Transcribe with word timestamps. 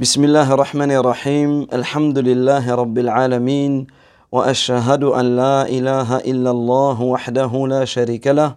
بسم 0.00 0.24
الله 0.24 0.54
الرحمن 0.54 0.92
الرحيم 0.92 1.66
الحمد 1.72 2.18
لله 2.18 2.74
رب 2.74 2.98
العالمين 2.98 3.86
واشهد 4.32 5.04
ان 5.04 5.36
لا 5.36 5.68
اله 5.68 6.16
الا 6.24 6.50
الله 6.50 7.02
وحده 7.02 7.52
لا 7.68 7.84
شريك 7.84 8.26
له 8.26 8.56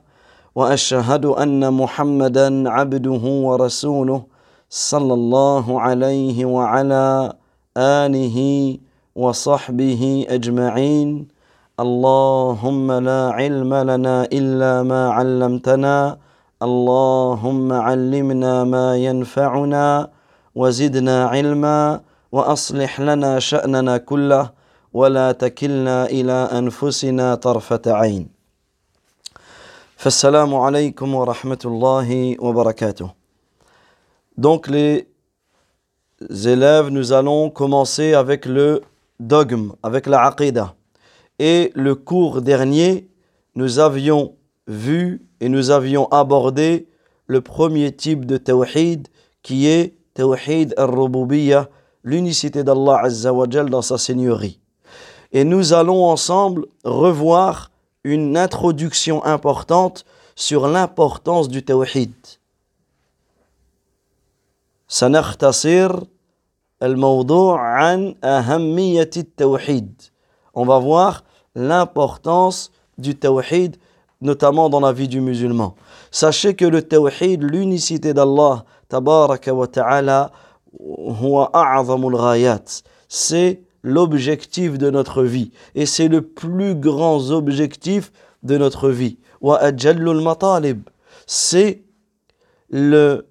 واشهد 0.55 1.25
ان 1.25 1.73
محمدا 1.73 2.69
عبده 2.69 3.23
ورسوله 3.47 4.23
صلى 4.69 5.13
الله 5.13 5.81
عليه 5.81 6.45
وعلى 6.45 7.33
اله 7.77 8.37
وصحبه 9.15 10.25
اجمعين 10.29 11.27
اللهم 11.79 12.91
لا 12.91 13.21
علم 13.35 13.73
لنا 13.73 14.17
الا 14.31 14.83
ما 14.83 15.11
علمتنا 15.11 16.17
اللهم 16.63 17.73
علمنا 17.73 18.63
ما 18.63 18.97
ينفعنا 18.97 20.07
وزدنا 20.54 21.26
علما 21.26 22.00
واصلح 22.32 23.00
لنا 23.00 23.38
شاننا 23.38 23.98
كله 23.98 24.50
ولا 24.92 25.32
تكلنا 25.32 26.06
الى 26.06 26.32
انفسنا 26.32 27.34
طرفه 27.34 27.82
عين 27.86 28.28
فالسلام 29.96 30.54
عليكم 30.54 31.14
ورحمه 31.14 31.62
الله 31.64 32.36
وبركاته 32.40 33.10
Donc 34.38 34.68
les 34.68 35.08
élèves, 36.30 36.88
nous 36.90 37.12
allons 37.12 37.50
commencer 37.50 38.14
avec 38.14 38.46
le 38.46 38.82
dogme, 39.18 39.72
avec 39.82 40.06
la 40.06 40.22
aqidah. 40.26 40.74
Et 41.40 41.72
le 41.74 41.96
cours 41.96 42.40
dernier, 42.40 43.08
nous 43.56 43.80
avions 43.80 44.36
vu 44.68 45.26
et 45.40 45.48
nous 45.48 45.70
avions 45.70 46.06
abordé 46.12 46.88
le 47.26 47.40
premier 47.40 47.90
type 47.92 48.26
de 48.26 48.36
tawhid 48.36 49.08
qui 49.42 49.66
est 49.66 49.94
tawhid 50.14 50.74
al-rububiyyah, 50.76 51.68
l'unicité 52.04 52.64
d'Allah 52.64 53.00
Azza 53.04 53.32
wa 53.32 53.46
Jal 53.48 53.70
dans 53.70 53.82
sa 53.82 53.98
seigneurie. 53.98 54.58
Et 55.32 55.44
nous 55.44 55.72
allons 55.72 56.04
ensemble 56.04 56.66
revoir 56.84 57.70
une 58.04 58.36
introduction 58.36 59.24
importante 59.24 60.04
sur 60.34 60.68
l'importance 60.68 61.48
du 61.48 61.62
tawhid. 61.62 62.12
سنختصر 64.88 66.00
الموضوع 66.82 67.60
عن 67.60 68.14
أهمية 68.24 69.10
التوحيد. 69.16 70.02
On 70.54 70.64
va 70.64 70.78
voir 70.78 71.24
l'importance 71.54 72.70
du 72.96 73.14
tawhid, 73.14 73.76
notamment 74.22 74.70
dans 74.70 74.80
la 74.80 74.92
vie 74.92 75.08
du 75.08 75.20
musulman. 75.20 75.74
Sachez 76.10 76.54
que 76.54 76.64
le 76.64 76.82
tawhid, 76.82 77.42
l'unicité 77.42 78.14
d'Allah, 78.14 78.64
c'est 83.07 83.61
l'objectif 83.83 84.77
de 84.77 84.89
notre 84.89 85.23
vie. 85.23 85.51
Et 85.75 85.85
c'est 85.85 86.07
le 86.07 86.21
plus 86.21 86.75
grand 86.75 87.31
objectif 87.31 88.11
de 88.43 88.57
notre 88.57 88.89
vie. 88.89 89.17
C'est 91.27 91.83
ce 92.75 93.21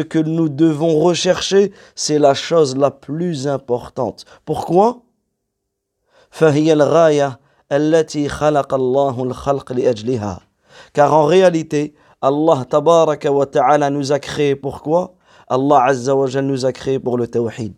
que 0.00 0.18
nous 0.18 0.48
devons 0.48 1.00
rechercher 1.00 1.72
c'est 1.94 2.18
la 2.18 2.34
chose 2.34 2.76
la 2.76 2.90
plus 2.90 3.46
importante. 3.46 4.24
Pourquoi? 4.44 5.02
Car 10.94 11.14
en 11.14 11.26
réalité 11.26 11.94
Allah 12.22 12.64
tabaraka 12.64 13.32
wa 13.32 13.46
ta'ala 13.46 13.90
nous 13.90 14.12
a 14.12 14.20
créé 14.20 14.54
pourquoi 14.54 15.14
Allah 15.48 15.86
azza 15.86 16.14
wa 16.14 16.28
nous 16.40 16.64
a 16.64 16.72
créé 16.72 17.00
pour 17.00 17.18
le 17.18 17.26
tawhid. 17.26 17.74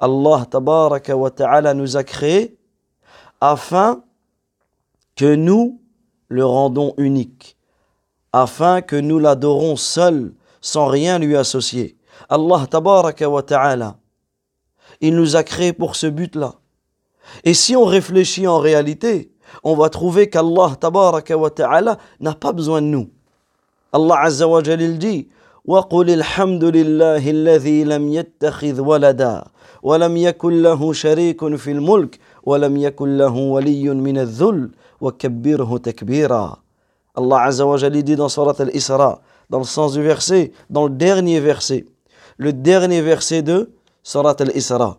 Allah 0.00 0.44
tabaraka 0.50 1.16
wa 1.16 1.30
ta'ala 1.30 1.74
nous 1.74 1.96
a 1.96 2.02
créé 2.02 2.58
afin 3.40 4.02
que 5.14 5.36
nous 5.36 5.80
le 6.26 6.44
rendons 6.44 6.94
unique, 6.96 7.56
afin 8.32 8.82
que 8.82 8.96
nous 8.96 9.20
l'adorons 9.20 9.76
seul, 9.76 10.34
sans 10.60 10.86
rien 10.86 11.20
lui 11.20 11.36
associer. 11.36 11.96
Allah 12.28 12.66
tabaraka 12.68 13.30
wa 13.30 13.44
ta'ala, 13.44 13.96
il 15.00 15.14
nous 15.14 15.36
a 15.36 15.44
créé 15.44 15.72
pour 15.72 15.94
ce 15.94 16.08
but-là. 16.08 16.54
Et 17.44 17.54
si 17.54 17.76
on 17.76 17.84
réfléchit 17.84 18.48
en 18.48 18.58
réalité, 18.58 19.32
on 19.62 19.76
va 19.76 19.88
trouver 19.88 20.28
qu'Allah 20.28 20.74
tabaraka 20.80 21.38
wa 21.38 21.50
ta'ala 21.50 21.98
n'a 22.18 22.34
pas 22.34 22.52
besoin 22.52 22.82
de 22.82 22.88
nous. 22.88 23.10
الله 23.94 24.16
عز 24.16 24.42
وجل 24.42 24.82
الجي 24.82 25.28
وقل 25.64 26.10
الحمد 26.10 26.64
لله 26.64 27.30
الذي 27.30 27.84
لم 27.84 28.08
يتخذ 28.08 28.80
ولدا 28.80 29.44
ولم 29.82 30.16
يكن 30.16 30.62
له 30.62 30.92
شريك 30.92 31.54
في 31.56 31.70
الملك 31.70 32.18
ولم 32.42 32.76
يكن 32.76 33.16
له 33.18 33.34
ولي 33.34 33.88
من 33.90 34.18
الذل 34.18 34.70
وكبره 35.00 35.78
تكبيرا. 35.78 36.56
الله 37.18 37.38
عز 37.38 37.60
وجل 37.60 38.02
دي 38.02 38.16
dans 38.16 38.26
سورة 38.26 38.56
الإسراء 38.60 39.22
dans 39.52 39.58
le 39.58 39.64
sens 39.64 39.92
du 39.92 40.02
verset 40.02 40.52
dans 40.70 40.84
le 40.88 40.94
dernier 40.94 41.38
verset 41.40 41.84
le 42.38 42.52
dernier 42.52 43.00
verset 43.02 43.42
de 43.42 43.68
سورة 44.02 44.36
الإسراء 44.40 44.98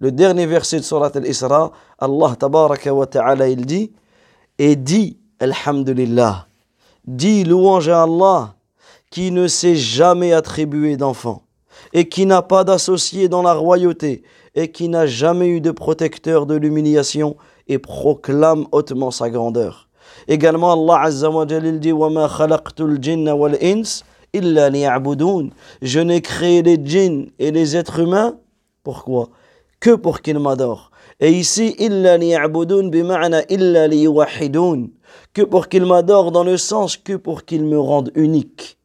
le 0.00 0.10
dernier 0.10 0.46
verset 0.46 0.78
de 0.78 0.82
سورة 0.84 1.12
الإسراء 1.16 1.72
الله 2.02 2.34
تبارك 2.34 2.86
وتعالى 2.86 3.90
il 4.58 4.76
dit 4.76 5.16
الحمد 5.42 5.90
لله 5.90 6.53
Dit 7.06 7.44
louange 7.44 7.88
à 7.88 8.04
Allah 8.04 8.54
qui 9.10 9.30
ne 9.30 9.46
s'est 9.46 9.76
jamais 9.76 10.32
attribué 10.32 10.96
d'enfant 10.96 11.42
et 11.92 12.08
qui 12.08 12.24
n'a 12.24 12.40
pas 12.40 12.64
d'associé 12.64 13.28
dans 13.28 13.42
la 13.42 13.52
royauté 13.52 14.22
et 14.54 14.72
qui 14.72 14.88
n'a 14.88 15.06
jamais 15.06 15.48
eu 15.48 15.60
de 15.60 15.70
protecteur 15.70 16.46
de 16.46 16.54
l'humiliation 16.54 17.36
et 17.68 17.78
proclame 17.78 18.66
hautement 18.72 19.10
sa 19.10 19.28
grandeur. 19.28 19.88
Également 20.28 20.72
Allah 20.72 21.02
Azza 21.02 21.30
wa 21.30 21.44
dit 21.44 21.92
"Wa 21.92 22.28
khalaqtul 22.28 22.98
jinna 23.02 23.36
wal 23.36 23.58
ins 23.60 24.02
illa 24.32 24.70
liya'budun." 24.70 25.50
Je 25.82 26.00
n'ai 26.00 26.22
créé 26.22 26.62
les 26.62 26.78
djinns 26.82 27.26
et 27.38 27.50
les 27.50 27.76
êtres 27.76 28.00
humains 28.00 28.38
pourquoi? 28.84 29.30
Que 29.80 29.96
pour 29.96 30.20
qu'ils 30.20 30.38
m'adorent. 30.38 30.90
Et 31.18 31.30
ici 31.30 31.74
illa 31.78 32.18
liya'budun 32.18 32.88
bima'na 32.88 33.42
illa 33.48 33.88
liwahidun. 33.88 34.88
Que 35.32 35.42
pour 35.42 35.68
qu'ils 35.68 35.84
m'adorent 35.84 36.32
dans 36.32 36.44
le 36.44 36.56
sens 36.56 36.96
que 36.96 37.14
pour 37.14 37.44
qu'ils 37.44 37.64
me 37.64 37.78
rendent 37.78 38.12
unique. 38.14 38.78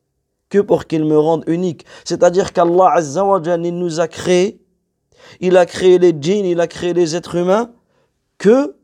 Que 0.50 0.60
pour 0.60 0.86
qu'ils 0.86 1.06
me 1.06 1.18
rendent 1.18 1.44
unique. 1.48 1.86
C'est-à-dire 2.06 2.54
qu'Allah 2.54 2.92
Azza 2.94 3.24
wa 3.24 3.42
Jalla, 3.42 3.68
il 3.68 3.78
nous 3.78 4.00
a 4.00 4.08
créés. 4.08 4.60
Il 5.40 5.58
a 5.58 5.66
créé 5.66 6.00
les 6.00 6.14
djinns, 6.20 6.46
il 6.46 6.60
a 6.60 6.68
créé 6.68 6.94
les 6.94 7.16
êtres 7.16 7.36
humains 7.36 7.72
que 8.38 8.76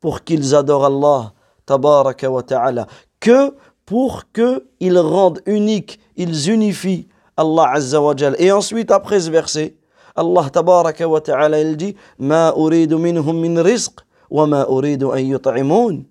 pour 0.00 0.24
qu'ils 0.24 0.54
adorent 0.54 0.86
Allah, 0.86 1.32
tabaraka 1.66 2.28
wa 2.28 2.42
ta'ala, 2.42 2.86
que 3.20 3.54
pour 3.86 4.24
qu'ils 4.32 4.98
rendent 4.98 5.40
unique, 5.46 6.00
ils 6.16 6.50
unifient 6.50 7.08
Allah 7.36 7.70
Azza 7.74 8.00
wa 8.00 8.14
Jal. 8.16 8.34
Et 8.38 8.50
ensuite, 8.50 8.90
après 8.90 9.20
ce 9.20 9.30
verset, 9.30 9.76
Allah 10.16 10.50
tabaraka 10.50 11.08
wa 11.08 11.20
ta'ala, 11.20 11.60
il 11.60 11.76
dit, 11.76 11.94
Ma 12.18 12.52
uridu 12.56 12.96
minhum 12.96 13.38
min 13.38 13.62
rizq, 13.62 14.00
wa 14.30 14.46
ma 14.46 14.66
uridu 14.68 15.06
an. 15.06 16.02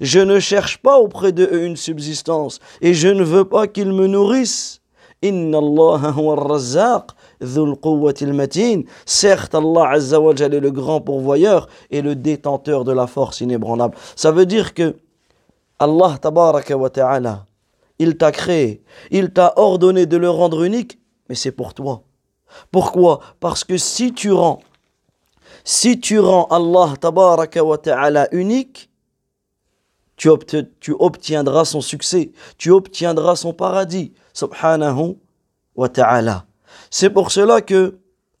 Je 0.00 0.20
ne 0.20 0.38
cherche 0.40 0.78
pas 0.78 0.98
auprès 0.98 1.32
de 1.32 1.44
eux 1.44 1.64
une 1.64 1.76
subsistance, 1.76 2.60
et 2.80 2.94
je 2.94 3.08
ne 3.08 3.22
veux 3.22 3.44
pas 3.44 3.66
qu'ils 3.66 3.92
me 3.92 4.06
nourrissent. 4.06 4.80
Inna 5.22 5.58
Allah 5.58 6.12
huwa. 6.16 7.02
Certes, 9.06 9.54
Allah 9.54 9.88
Azza 9.90 10.18
est 10.18 10.60
le 10.60 10.70
grand 10.70 11.00
pourvoyeur 11.00 11.68
et 11.90 12.02
le 12.02 12.14
détenteur 12.14 12.84
de 12.84 12.92
la 12.92 13.06
force 13.06 13.40
inébranlable. 13.40 13.96
Ça 14.14 14.30
veut 14.30 14.46
dire 14.46 14.74
que 14.74 14.96
Allah 15.78 16.16
tabaraka 16.20 16.76
wa 16.76 16.90
ta'ala, 16.90 17.46
il 17.98 18.16
t'a 18.16 18.32
créé, 18.32 18.82
il 19.10 19.30
t'a 19.30 19.52
ordonné 19.56 20.06
de 20.06 20.16
le 20.16 20.30
rendre 20.30 20.62
unique, 20.62 20.98
mais 21.28 21.34
c'est 21.34 21.52
pour 21.52 21.74
toi. 21.74 22.02
Pourquoi? 22.70 23.20
Parce 23.40 23.64
que 23.64 23.76
si 23.76 24.12
tu 24.12 24.32
rends, 24.32 24.60
si 25.64 25.98
tu 25.98 26.18
rends 26.18 26.46
Allah 26.50 26.94
tabaraka 26.98 27.64
wa 27.64 27.78
ta'ala 27.78 28.28
unique, 28.32 28.85
tu, 30.80 30.94
obtiendras 30.98 31.64
son 31.64 31.80
succès, 31.80 32.32
tu 32.58 32.70
obtiendras 32.70 33.36
son 33.36 33.52
paradis, 33.52 34.12
subhanahu 34.32 35.16
wa 35.76 35.88
ta'ala. 35.88 36.46
C'est 36.90 37.10
pour 37.10 37.30
cela 37.30 37.60
que 37.60 37.98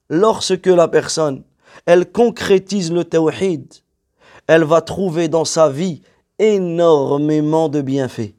lorsque 0.08 0.66
la 0.66 0.88
personne, 0.88 1.42
elle 1.84 2.10
concrétise 2.10 2.92
le 2.92 3.04
tawhid, 3.04 3.66
elle 4.46 4.64
va 4.64 4.80
trouver 4.80 5.28
dans 5.28 5.44
sa 5.44 5.68
vie 5.68 6.02
énormément 6.38 7.68
de 7.68 7.80
bienfaits. 7.80 8.34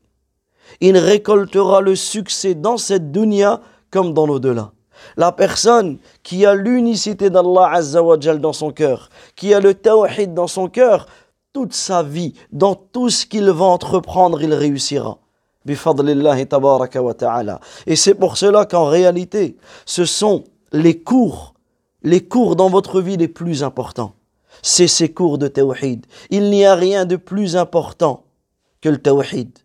Il 0.82 0.98
récoltera 0.98 1.82
le 1.82 1.96
succès 1.96 2.56
dans 2.56 2.78
cette 2.78 3.12
dunya 3.12 3.62
comme 3.90 4.14
dans 4.14 4.28
l'au-delà. 4.28 4.72
La 5.16 5.32
personne 5.32 6.00
qui 6.24 6.46
a 6.46 6.56
l'unicité 6.56 7.30
d'Allah 7.30 7.80
dans 7.82 8.54
son 8.54 8.72
cœur, 8.72 9.10
qui 9.36 9.54
a 9.54 9.60
le 9.60 9.74
tawhid 9.74 10.34
dans 10.34 10.48
son 10.48 10.68
cœur, 10.68 11.08
toute 11.58 11.74
sa 11.74 12.04
vie, 12.04 12.36
dans 12.52 12.76
tout 12.76 13.10
ce 13.10 13.26
qu'il 13.26 13.50
va 13.50 13.66
entreprendre, 13.66 14.44
il 14.44 14.54
réussira. 14.54 15.18
Et 15.68 15.76
c'est 17.96 18.14
pour 18.14 18.38
cela 18.38 18.66
qu'en 18.66 18.86
réalité, 18.86 19.58
ce 19.88 20.06
sont 20.06 20.44
les 20.72 21.00
cours, 21.00 21.56
les 22.04 22.24
cours 22.24 22.56
dans 22.56 22.70
votre 22.70 23.02
vie 23.02 23.18
les 23.18 23.28
plus 23.28 23.64
importants. 23.64 24.14
C'est 24.62 24.88
ces 24.88 25.12
cours 25.12 25.40
de 25.40 25.48
tawhid. 25.48 26.06
Il 26.30 26.52
n'y 26.52 26.64
a 26.64 26.76
rien 26.76 27.06
de 27.06 27.16
plus 27.16 27.56
important 27.56 28.26
que 28.80 28.90
le 28.90 29.00
tawhid. 29.00 29.58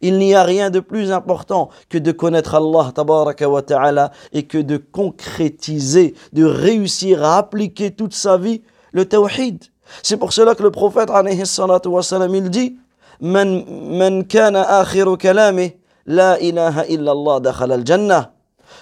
Il 0.00 0.18
n'y 0.18 0.34
a 0.34 0.42
rien 0.42 0.70
de 0.70 0.80
plus 0.80 1.12
important 1.12 1.70
que 1.88 1.98
de 1.98 2.10
connaître 2.10 2.56
Allah 2.56 2.90
tabaraka 2.92 3.48
wa 3.48 3.62
ta'ala 3.62 4.10
et 4.32 4.48
que 4.48 4.58
de 4.58 4.78
concrétiser, 4.78 6.14
de 6.32 6.42
réussir 6.42 7.22
à 7.22 7.38
appliquer 7.38 7.92
toute 7.92 8.14
sa 8.14 8.36
vie 8.36 8.62
le 8.90 9.04
tawhid. 9.04 9.62
C'est 10.02 10.16
pour 10.16 10.32
cela 10.32 10.54
que 10.54 10.62
le 10.62 10.70
prophète 10.70 11.10
alayhi 11.10 11.42
il 11.42 12.50
dit 12.50 12.76
Man, 13.20 13.64
man 13.96 14.26
kana 14.26 14.62
akhiru 14.80 15.16
kalami 15.16 15.72
la 16.06 16.38
ilaha 16.40 16.86
illallah 16.86 17.40
dakhala 17.40 17.74
al-jannah. 17.74 18.32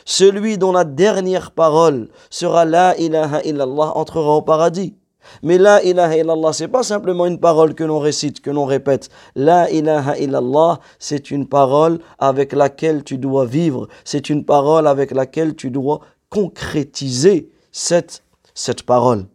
Celui 0.05 0.59
dont 0.59 0.73
la 0.73 0.85
dernière 0.85 1.51
parole 1.51 2.09
sera 2.31 2.65
la 2.65 2.97
ilaha 2.99 3.43
illallah 3.45 3.93
entrera 3.97 4.37
au 4.37 4.43
paradis. 4.43 4.95
Mais 5.43 5.59
la 5.59 5.83
ilaha 5.83 6.17
illallah, 6.17 6.53
c'est 6.53 6.69
pas 6.69 6.83
simplement 6.83 7.27
une 7.27 7.41
parole 7.41 7.75
que 7.75 7.85
l'on 7.85 7.99
récite, 7.99 8.41
que 8.41 8.51
l'on 8.51 8.67
répète. 8.67 9.09
La 9.35 9.71
ilaha 9.71 10.19
illallah, 10.19 10.81
c'est 10.99 11.31
une 11.31 11.47
parole 11.49 11.99
avec 12.19 12.53
laquelle 12.53 13.05
tu 13.05 13.19
dois 13.19 13.47
vivre. 13.47 13.89
C'est 14.05 14.29
une 14.29 14.45
parole 14.45 14.87
avec 14.87 15.13
laquelle 15.13 15.55
tu 15.55 15.71
dois 15.71 16.01
concrétiser 16.29 17.51
cette, 17.73 18.23
cette 18.55 18.83
parole. 18.83 19.27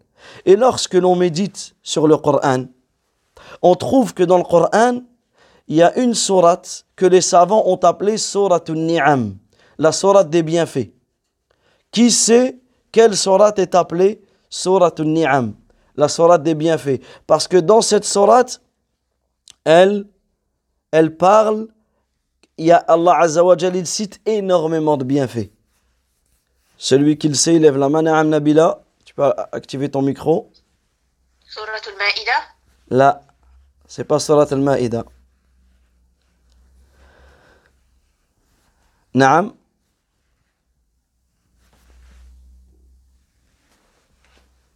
Et 0.46 0.56
lorsque 0.56 0.94
l'on 0.94 1.16
médite 1.16 1.76
sur 1.82 2.08
le 2.08 2.18
Coran, 2.18 2.66
on 3.62 3.76
trouve 3.76 4.14
que 4.14 4.24
dans 4.24 4.38
le 4.38 4.44
Coran, 4.44 5.02
il 5.68 5.76
y 5.76 5.84
a 5.84 5.98
une 6.00 6.14
sourate 6.14 6.86
que 6.96 7.06
les 7.06 7.22
savants 7.22 7.64
ont 7.68 7.78
appelée 7.78 8.18
sourate 8.18 8.70
ni'am, 8.70 9.38
la 9.78 9.92
sourate 9.92 10.30
des 10.30 10.44
bienfaits. 10.44 10.92
Qui 11.92 12.12
sait 12.12 12.60
quelle 12.92 13.16
sourate 13.16 13.60
est 13.60 13.76
appelée 13.76 14.22
sourate 14.50 15.00
ni'am 15.00 15.54
la 15.96 16.08
sourate 16.08 16.44
des 16.44 16.56
bienfaits? 16.56 17.02
Parce 17.28 17.48
que 17.48 17.58
dans 17.58 17.82
cette 17.82 18.06
sourate, 18.06 18.62
elle, 19.64 20.08
elle 20.92 21.16
parle, 21.16 21.68
il 22.58 22.68
y 22.68 22.72
a 22.72 22.78
Allah 22.78 23.18
Azzawajal, 23.20 23.76
il 23.76 23.86
cite 23.86 24.20
énormément 24.26 24.98
de 24.98 25.04
bienfaits. 25.04 25.52
Celui 26.78 27.18
qui 27.18 27.28
le 27.28 27.34
sait, 27.36 27.56
il 27.56 27.62
lève 27.62 27.78
la 27.78 27.90
main 27.90 28.06
à 28.06 28.24
Nabila. 28.24 28.82
Peux 29.20 29.34
activer 29.52 29.92
ton 29.92 30.02
micro. 30.02 30.50
Surat 31.44 31.66
al-Ma'ida 31.86 32.40
Là, 32.88 33.22
c'est 33.86 34.06
pas 34.06 34.18
Surat 34.18 34.48
al-Ma'ida. 34.50 35.04
Naam. 39.14 39.54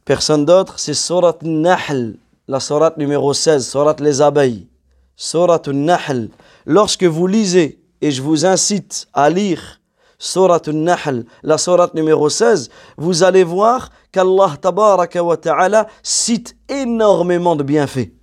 Personne 0.04 0.44
d'autre, 0.44 0.78
c'est 0.78 0.94
Surat 0.94 1.38
Nahl, 1.44 2.18
la 2.50 2.60
Surat 2.60 2.95
numéro 2.98 3.34
16, 3.34 3.66
Surat 3.66 3.95
les 4.00 4.22
abeilles. 4.22 4.68
Surat 5.16 5.62
Nahl. 5.68 6.30
Lorsque 6.66 7.06
vous 7.06 7.28
lisez, 7.28 7.81
et 8.01 8.12
je 8.12 8.22
vous 8.22 8.45
incite 8.45 9.07
à 9.13 9.30
lire 9.30 9.80
Surat 10.24 10.62
Nahl, 10.68 11.25
la 11.44 11.58
surat 11.58 11.90
numéro 11.94 12.30
16, 12.30 12.70
vous 12.96 13.24
allez 13.24 13.44
voir 13.44 13.90
qu'Allah 14.10 14.56
tabaraka 14.56 15.22
wa 15.22 15.36
ta'ala 15.36 15.88
cite 16.02 16.56
énormément 16.70 17.58
de 17.58 17.64
bienfaits. 17.64 18.14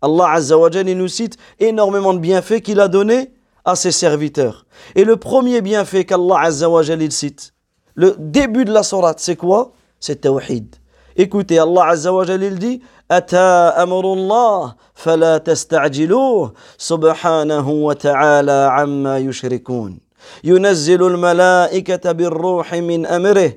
Allah 0.00 0.30
Azza 0.30 0.56
wa 0.56 0.70
nous 0.70 1.08
cite 1.08 1.36
énormément 1.60 2.14
de 2.14 2.18
bienfaits 2.18 2.62
qu'il 2.62 2.80
a 2.80 2.88
donnés 2.88 3.34
à 3.62 3.76
ses 3.76 3.92
serviteurs. 3.92 4.64
Et 4.94 5.04
le 5.04 5.16
premier 5.16 5.60
bienfait 5.60 6.06
qu'Allah 6.06 6.40
Azza 6.40 6.70
wa 6.70 6.82
cite, 7.10 7.52
le 7.94 8.16
début 8.18 8.64
de 8.64 8.72
la 8.72 8.82
surat, 8.82 9.12
c'est 9.18 9.36
quoi? 9.36 9.72
C'est 10.00 10.22
Tawhid. 10.22 10.76
Écoutez, 11.14 11.58
Allah 11.58 11.88
Azza 11.88 12.10
wa 12.10 12.24
dit 12.24 12.80
Ata 13.10 13.68
amrullah 13.68 14.76
fala 14.94 15.40
tasta'jiluh 15.40 16.52
subhanahu 16.78 17.82
wa 17.84 17.94
ta'ala 17.94 18.72
amma 18.72 19.20
yushrikun. 19.20 20.00
ينزل 20.43 21.07
الملائكة 21.07 22.11
بالروح 22.11 22.73
من 22.73 23.05
أمره 23.05 23.53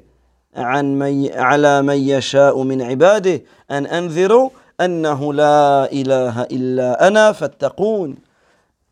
عن 0.57 0.99
من 0.99 1.31
على 1.35 1.83
من 1.83 1.97
يشاء 1.97 2.63
من 2.63 2.83
عباده 2.83 3.43
أن 3.71 3.87
أنذروا 3.87 4.51
أنه 4.81 5.35
لا 5.35 5.93
إله 5.93 6.43
إلا 6.43 7.09
أنا 7.09 7.33
فاتقون 7.33 8.17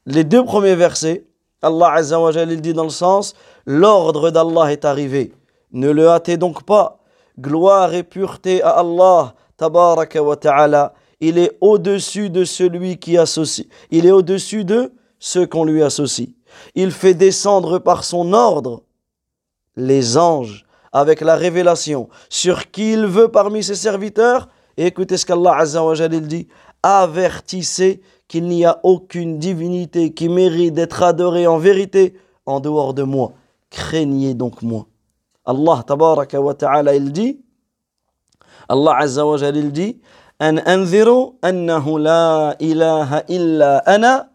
Les 0.06 0.24
deux 0.24 0.42
premiers 0.44 0.74
versets, 0.74 1.24
Allah 1.62 1.92
Azza 1.92 2.18
wa 2.18 2.32
Jalil 2.32 2.60
dit 2.62 2.72
dans 2.72 2.84
le 2.84 2.90
sens 2.90 3.34
L'ordre 3.66 4.30
d'Allah 4.30 4.72
est 4.72 4.84
arrivé. 4.84 5.32
Ne 5.72 5.90
le 5.90 6.08
hâtez 6.08 6.36
donc 6.38 6.64
pas. 6.64 6.98
Gloire 7.38 7.94
et 7.94 8.02
pureté 8.02 8.62
à 8.62 8.70
Allah, 8.70 9.34
tabaraka 9.56 10.22
wa 10.22 10.36
ta'ala. 10.36 10.94
Il 11.20 11.38
est 11.38 11.56
au-dessus 11.60 12.30
de 12.30 12.44
celui 12.44 12.96
qui 12.96 13.18
associe. 13.18 13.66
Il 13.90 14.06
est 14.06 14.10
au-dessus 14.10 14.64
de 14.64 14.92
ceux 15.18 15.46
qu'on 15.46 15.64
lui 15.64 15.82
associe. 15.82 16.30
Il 16.75 16.91
fait 16.91 17.13
descendre 17.13 17.79
par 17.79 18.03
son 18.03 18.33
ordre 18.33 18.83
les 19.75 20.17
anges 20.17 20.65
avec 20.91 21.21
la 21.21 21.35
révélation 21.35 22.09
sur 22.29 22.71
qui 22.71 22.93
il 22.93 23.05
veut 23.05 23.27
parmi 23.29 23.63
ses 23.63 23.75
serviteurs. 23.75 24.47
Et 24.77 24.87
écoutez 24.87 25.17
ce 25.17 25.25
qu'Allah 25.25 25.57
Azza 25.57 26.07
dit. 26.07 26.47
Avertissez 26.83 28.01
qu'il 28.27 28.45
n'y 28.45 28.65
a 28.65 28.79
aucune 28.83 29.39
divinité 29.39 30.13
qui 30.13 30.29
mérite 30.29 30.73
d'être 30.73 31.03
adorée 31.03 31.47
en 31.47 31.57
vérité 31.57 32.15
en 32.45 32.59
dehors 32.59 32.93
de 32.93 33.03
moi. 33.03 33.33
Craignez 33.69 34.33
donc 34.33 34.61
moi. 34.61 34.85
Allah 35.45 35.83
tabaraka 35.85 36.41
wa 36.41 36.53
ta'ala 36.53 36.95
il 36.95 37.11
dit 37.11 37.39
Allah 38.67 38.97
azza 38.99 39.51
dit 39.51 40.01
an 40.39 40.57
anziru 40.65 41.33
annahu 41.41 41.99
la 41.99 42.55
ilaha 42.59 43.23
illa 43.29 43.77
ana 43.85 44.29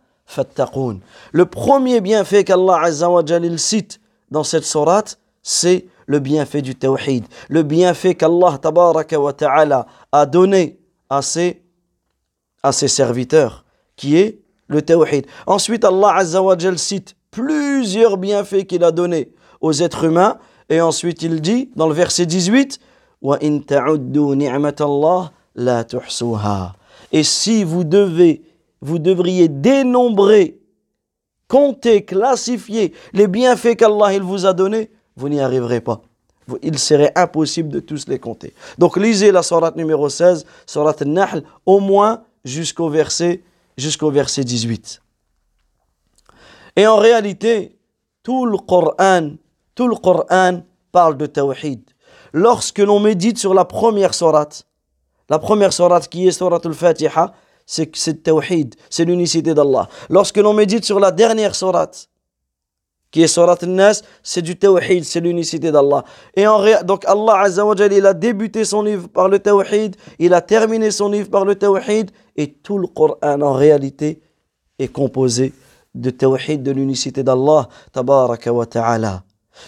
le 1.32 1.46
premier 1.46 2.00
bienfait 2.00 2.44
qu'Allah 2.44 2.80
azza 2.82 3.10
wa 3.10 3.22
jalla 3.24 3.46
il 3.46 3.58
cite 3.58 4.00
dans 4.30 4.44
cette 4.44 4.64
sourate 4.64 5.18
c'est 5.42 5.86
le 6.06 6.18
bienfait 6.18 6.62
du 6.62 6.74
tawhid. 6.74 7.24
Le 7.48 7.62
bienfait 7.62 8.14
qu'Allah 8.14 8.58
tabaraka 8.60 9.18
wa 9.18 9.32
ta'ala 9.32 9.86
a 10.12 10.26
donné 10.26 10.78
à 11.08 11.22
ses 11.22 11.62
à 12.62 12.72
ses 12.72 12.88
serviteurs 12.88 13.64
qui 13.96 14.16
est 14.18 14.40
le 14.68 14.82
tawhid. 14.82 15.26
Ensuite 15.46 15.84
Allah 15.84 16.14
azza 16.16 16.42
wa 16.42 16.56
jalla 16.58 16.76
cite 16.76 17.16
plusieurs 17.30 18.16
bienfaits 18.16 18.66
qu'il 18.66 18.84
a 18.84 18.92
donnés 18.92 19.32
aux 19.60 19.72
êtres 19.72 20.04
humains. 20.04 20.38
Et 20.68 20.80
ensuite 20.80 21.22
il 21.22 21.40
dit 21.40 21.70
dans 21.74 21.88
le 21.88 21.94
verset 21.94 22.26
18 22.26 22.78
Et 27.12 27.22
si 27.22 27.64
vous 27.64 27.84
devez, 27.84 28.42
vous 28.80 28.98
devriez 28.98 29.48
dénombrer, 29.48 30.60
compter, 31.48 32.04
classifier 32.04 32.94
les 33.12 33.26
bienfaits 33.26 33.76
qu'Allah 33.76 34.18
vous 34.20 34.46
a 34.46 34.52
donnés, 34.52 34.90
vous 35.16 35.28
n'y 35.28 35.40
arriverez 35.40 35.80
pas. 35.80 36.02
Il 36.62 36.78
serait 36.78 37.12
impossible 37.14 37.68
de 37.68 37.80
tous 37.80 38.08
les 38.08 38.18
compter. 38.18 38.54
Donc 38.78 38.96
lisez 38.96 39.30
la 39.30 39.42
sourate 39.42 39.76
numéro 39.76 40.08
16, 40.08 40.44
sourate 40.66 41.02
Nahl, 41.02 41.44
au 41.66 41.78
moins 41.78 42.24
jusqu'au 42.44 42.88
verset, 42.88 43.42
jusqu'au 43.76 44.10
verset 44.10 44.42
18. 44.42 45.00
Et 46.76 46.86
en 46.86 46.96
réalité, 46.96 47.76
tout 48.22 48.46
le 48.46 48.58
Coran 48.58 49.32
tout 49.80 49.88
le 49.88 49.96
Coran 49.96 50.60
parle 50.92 51.16
de 51.16 51.24
tawhid. 51.24 51.80
Lorsque 52.34 52.80
l'on 52.80 53.00
médite 53.00 53.38
sur 53.38 53.54
la 53.54 53.64
première 53.64 54.12
sourate, 54.12 54.66
la 55.30 55.38
première 55.38 55.72
sourate 55.72 56.06
qui 56.06 56.28
est 56.28 56.32
sourate 56.32 56.66
al-Fatiha, 56.66 57.32
c'est 57.70 58.22
tawhid, 58.24 58.74
c'est 58.88 59.04
l'unicité 59.04 59.54
d'Allah. 59.54 59.88
Lorsque 60.08 60.38
l'on 60.38 60.52
médite 60.52 60.84
sur 60.84 60.98
la 60.98 61.12
dernière 61.12 61.54
sourate, 61.54 62.08
qui 63.12 63.22
est 63.22 63.28
sourate 63.28 63.62
al-Nas, 63.62 64.02
c'est 64.24 64.42
du 64.42 64.56
tawhid, 64.58 65.04
c'est 65.04 65.20
l'unicité 65.20 65.70
d'Allah. 65.70 66.04
Et 66.34 66.46
en 66.48 66.60
donc 66.84 67.04
Allah 67.06 67.42
Azza 67.42 67.64
il 67.92 68.06
a 68.06 68.14
débuté 68.14 68.64
son 68.64 68.82
livre 68.82 69.08
par 69.08 69.28
le 69.28 69.38
tawhid, 69.38 69.94
il 70.18 70.34
a 70.34 70.40
terminé 70.40 70.90
son 70.90 71.10
livre 71.10 71.30
par 71.30 71.44
le 71.44 71.54
tawhid, 71.54 72.10
et 72.36 72.52
tout 72.54 72.78
le 72.78 72.88
Coran 72.88 73.16
en 73.22 73.52
réalité 73.52 74.20
est 74.78 74.88
composé 74.88 75.52
de 75.94 76.10
tawhid, 76.10 76.64
de 76.64 76.72
l'unicité 76.72 77.22
d'Allah, 77.22 77.68
tabaraka 77.92 78.52
wa 78.52 78.66
ta'ala. 78.66 79.22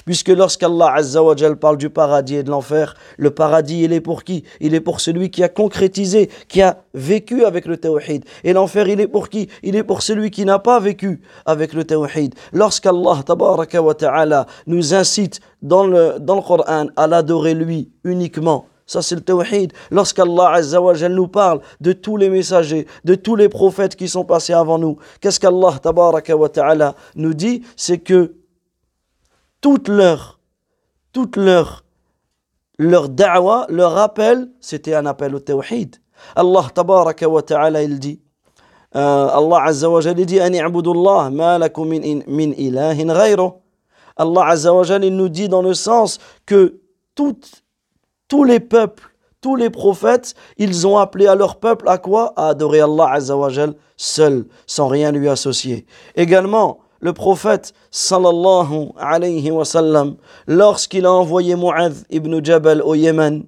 Puisque 0.05 0.29
lorsqu'Allah 0.29 0.93
Azzawajal 0.95 1.57
parle 1.57 1.77
du 1.77 1.91
paradis 1.91 2.37
et 2.37 2.43
de 2.43 2.51
l'enfer, 2.51 2.95
le 3.19 3.31
paradis, 3.31 3.83
il 3.83 3.93
est 3.93 4.01
pour 4.01 4.25
qui? 4.25 4.45
Il 4.61 4.75
est 4.75 4.81
pour 4.81 5.01
celui 5.01 5.31
qui 5.31 5.43
a 5.43 5.49
concrétisé, 5.49 6.31
qui 6.49 6.63
a 6.63 6.83
vécu 6.95 7.45
avec 7.45 7.67
le 7.67 7.77
tawhid. 7.77 8.25
Et 8.45 8.53
l'enfer, 8.53 8.89
il 8.89 9.01
est 9.01 9.09
pour 9.09 9.29
qui? 9.29 9.49
Il 9.63 9.77
est 9.77 9.85
pour 9.85 10.03
celui 10.03 10.31
qui 10.31 10.45
n'a 10.45 10.59
pas 10.59 10.81
vécu 10.81 11.21
avec 11.47 11.73
le 11.73 11.85
tawhid. 11.85 12.35
Lorsqu'Allah 12.53 13.23
tabaraka 13.25 13.83
wa 13.83 13.95
ta'ala 13.95 14.47
nous 14.67 14.95
incite 14.95 15.41
dans 15.63 15.87
le, 15.87 16.17
dans 16.19 16.37
le 16.37 16.43
Coran 16.43 16.87
à 16.97 17.07
l'adorer 17.07 17.55
lui 17.55 17.91
uniquement, 18.05 18.67
ça, 18.85 19.01
c'est 19.01 19.15
le 19.15 19.21
tawhid. 19.23 19.73
Lorsqu'Allah 19.91 20.51
Azzawajal 20.51 21.15
nous 21.15 21.29
parle 21.29 21.61
de 21.81 21.93
tous 21.93 22.17
les 22.17 22.29
messagers, 22.29 22.87
de 23.05 23.15
tous 23.15 23.37
les 23.37 23.49
prophètes 23.49 23.97
qui 23.97 24.09
sont 24.09 24.25
passés 24.25 24.53
avant 24.53 24.79
nous, 24.79 24.99
qu'est-ce 25.21 25.41
qu'Allah 25.41 25.79
tabaraka 25.81 26.37
wa 26.37 26.49
ta'ala 26.49 26.95
nous 27.15 27.33
dit? 27.33 27.63
C'est 27.77 27.99
que 27.99 28.35
toute 29.63 29.89
leur, 29.89 30.39
toute 31.13 31.37
leur 31.37 31.83
leur 32.79 33.09
da'wa, 33.09 33.67
leur 33.69 33.97
appel, 33.97 34.51
c'était 34.61 34.95
un 34.95 35.07
appel 35.07 35.35
au 35.35 35.41
tawhid. 35.41 35.97
Allah 36.35 36.67
tabaraka 36.75 37.29
wa 37.29 37.43
ta'ala, 37.43 37.83
il 37.83 37.99
dit, 37.99 38.21
euh, 38.97 39.29
Allah 39.29 39.65
azza 39.65 39.89
wa 39.89 40.01
jalla 40.01 40.25
dit, 40.25 40.41
abudullah, 40.41 41.31
ma 41.31 41.59
lakum 41.59 41.89
min, 41.89 42.21
min 42.27 42.53
ilahin. 42.57 43.09
Allah 44.17 44.47
azza 44.47 44.73
wa 44.73 44.83
jalla, 44.83 45.07
il 45.07 45.17
nous 45.17 45.29
dit 45.29 45.49
dans 45.49 45.63
le 45.63 45.75
sens 45.75 46.19
que 46.45 46.81
tous 47.15 48.45
les 48.45 48.61
peuples, 48.61 49.15
tous 49.41 49.57
les 49.57 49.71
prophètes, 49.71 50.35
ils 50.57 50.87
ont 50.87 50.99
appelé 50.99 51.27
à 51.27 51.35
leur 51.35 51.57
peuple 51.57 51.89
à 51.89 51.99
quoi? 51.99 52.33
À 52.37 52.49
adorer 52.49 52.81
Allah 52.81 53.11
azza 53.13 53.37
seul, 53.97 54.47
sans 54.67 54.89
rien 54.89 55.13
lui 55.13 55.29
associer. 55.29 55.87
Également, 56.17 56.79
le 57.02 57.14
prophète 57.14 57.74
sallallahu 57.92 58.90
alayhi 58.98 59.52
wa 59.52 59.66
sallam, 59.66 60.16
lorsqu'il 60.48 61.06
a 61.06 61.12
envoyé 61.12 61.56
Mu'adh 61.56 61.96
ibn 62.10 62.44
Jabal 62.44 62.82
au 62.82 62.96
Yémen, 62.96 63.46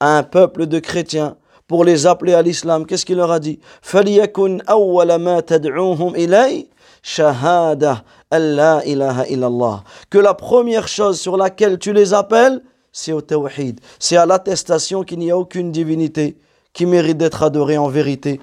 à 0.00 0.18
un 0.18 0.22
peuple 0.22 0.66
de 0.66 0.78
chrétiens, 0.78 1.36
pour 1.66 1.84
les 1.84 2.06
appeler 2.06 2.34
à 2.34 2.42
l'islam, 2.42 2.86
qu'est-ce 2.86 3.04
qu'il 3.04 3.16
leur 3.16 3.32
a 3.32 3.40
dit 3.40 3.58
فَلْيَكُنْ 3.82 4.62
أَوَّلَ 4.68 5.18
مَا 5.18 5.40
تَدْعُوهُمْ 5.40 6.14
إِلَيْهِ 6.14 6.68
شَهَادَةً 7.02 8.04
أَلَّا 8.32 8.84
إِلَهَ 8.84 9.22
إِلَّا 9.22 9.46
اللَّهِ 9.46 9.82
Que 10.10 10.18
la 10.18 10.34
première 10.34 10.86
chose 10.86 11.18
sur 11.18 11.36
laquelle 11.36 11.78
tu 11.78 11.92
les 11.92 12.14
appelles, 12.14 12.62
c'est 12.92 13.12
au 13.12 13.20
tawhid. 13.20 13.80
C'est 13.98 14.16
à 14.16 14.26
l'attestation 14.26 15.02
qu'il 15.02 15.18
n'y 15.18 15.30
a 15.30 15.36
aucune 15.36 15.72
divinité 15.72 16.38
qui 16.72 16.86
mérite 16.86 17.18
d'être 17.18 17.42
adorée 17.42 17.78
en 17.78 17.88
vérité 17.88 18.40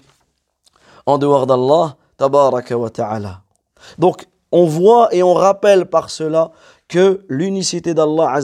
en 1.05 1.17
dehors 1.17 1.47
d'Allah, 1.47 1.95
tabaraka 2.17 2.77
wa 2.77 2.89
ta'ala. 2.89 3.41
Donc, 3.98 4.26
on 4.52 4.64
voit 4.64 5.14
et 5.14 5.22
on 5.22 5.34
rappelle 5.34 5.86
par 5.86 6.10
cela 6.10 6.50
que 6.88 7.20
l'unicité 7.28 7.92
d'Allah 7.92 8.38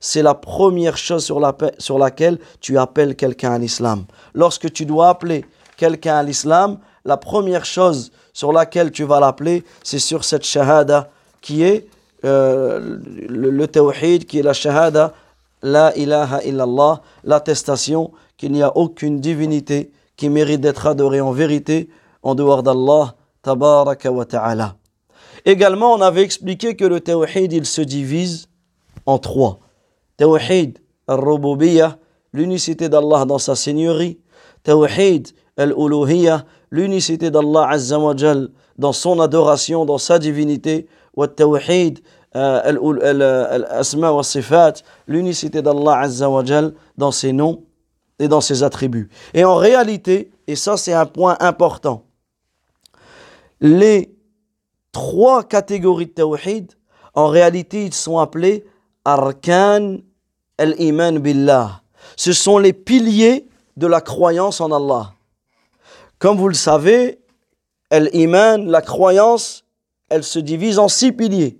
c'est 0.00 0.22
la 0.22 0.34
première 0.34 0.96
chose 0.96 1.24
sur, 1.24 1.38
la, 1.38 1.56
sur 1.78 1.98
laquelle 1.98 2.38
tu 2.60 2.76
appelles 2.76 3.14
quelqu'un 3.14 3.52
à 3.52 3.58
l'islam. 3.58 4.04
Lorsque 4.34 4.72
tu 4.72 4.84
dois 4.84 5.08
appeler 5.10 5.44
quelqu'un 5.76 6.16
à 6.16 6.22
l'islam, 6.22 6.78
la 7.04 7.16
première 7.16 7.64
chose 7.64 8.10
sur 8.32 8.52
laquelle 8.52 8.90
tu 8.90 9.04
vas 9.04 9.20
l'appeler, 9.20 9.64
c'est 9.84 10.00
sur 10.00 10.24
cette 10.24 10.44
shahada 10.44 11.10
qui 11.40 11.62
est 11.62 11.86
euh, 12.24 12.98
le, 13.28 13.50
le 13.50 13.66
tawhid, 13.68 14.26
qui 14.26 14.40
est 14.40 14.42
la 14.42 14.52
shahada, 14.52 15.12
la 15.62 15.96
ilaha 15.96 16.42
illallah, 16.44 17.00
l'attestation 17.24 18.12
qu'il 18.36 18.52
n'y 18.52 18.62
a 18.62 18.76
aucune 18.76 19.20
divinité 19.20 19.92
qui 20.16 20.28
mérite 20.28 20.60
d'être 20.60 20.86
adorée 20.86 21.20
en 21.20 21.32
vérité 21.32 21.88
en 22.22 22.34
dehors 22.34 22.62
d'Allah, 22.62 23.14
tabaraka 23.42 24.10
wa 24.10 24.24
ta'ala. 24.24 24.76
Également, 25.44 25.92
on 25.94 26.00
avait 26.00 26.22
expliqué 26.22 26.76
que 26.76 26.84
le 26.84 27.00
tawhid, 27.00 27.52
il 27.52 27.66
se 27.66 27.82
divise 27.82 28.48
en 29.06 29.18
trois. 29.18 29.58
Tawhid 30.16 30.78
al-rububiyya, 31.08 31.98
l'unicité 32.32 32.88
d'Allah 32.88 33.24
dans 33.24 33.38
sa 33.38 33.56
seigneurie. 33.56 34.20
Tawhid 34.62 35.28
al-uluhiyya, 35.56 36.44
l'unicité 36.70 37.30
d'Allah 37.30 37.68
azza 37.68 37.98
wa 37.98 38.14
dans 38.78 38.92
son 38.92 39.20
adoration, 39.20 39.84
dans 39.84 39.98
sa 39.98 40.18
divinité. 40.18 40.86
Wa 41.16 41.28
tawhid 41.28 42.00
al-asma 42.32 44.12
wa 44.12 44.22
sifat, 44.22 44.74
l'unicité 45.06 45.60
d'Allah 45.60 45.98
azza 45.98 46.30
wa 46.30 46.42
dans 46.96 47.10
ses 47.10 47.32
noms 47.32 47.64
et 48.18 48.28
dans 48.28 48.40
ses 48.40 48.62
attributs. 48.62 49.10
Et 49.34 49.44
en 49.44 49.56
réalité, 49.56 50.30
et 50.46 50.56
ça 50.56 50.76
c'est 50.76 50.92
un 50.92 51.06
point 51.06 51.36
important, 51.40 52.04
les 53.62 54.14
trois 54.90 55.44
catégories 55.44 56.06
de 56.06 56.10
tawhid, 56.10 56.72
en 57.14 57.28
réalité, 57.28 57.86
ils 57.86 57.94
sont 57.94 58.18
appelés 58.18 58.66
arkan 59.04 59.98
al-iman 60.58 61.18
billah. 61.18 61.82
Ce 62.16 62.32
sont 62.32 62.58
les 62.58 62.72
piliers 62.72 63.48
de 63.76 63.86
la 63.86 64.00
croyance 64.00 64.60
en 64.60 64.72
Allah. 64.72 65.14
Comme 66.18 66.36
vous 66.36 66.48
le 66.48 66.54
savez, 66.54 67.20
al-iman, 67.90 68.68
la 68.68 68.82
croyance, 68.82 69.64
elle 70.08 70.24
se 70.24 70.38
divise 70.38 70.78
en 70.78 70.88
six 70.88 71.12
piliers. 71.12 71.58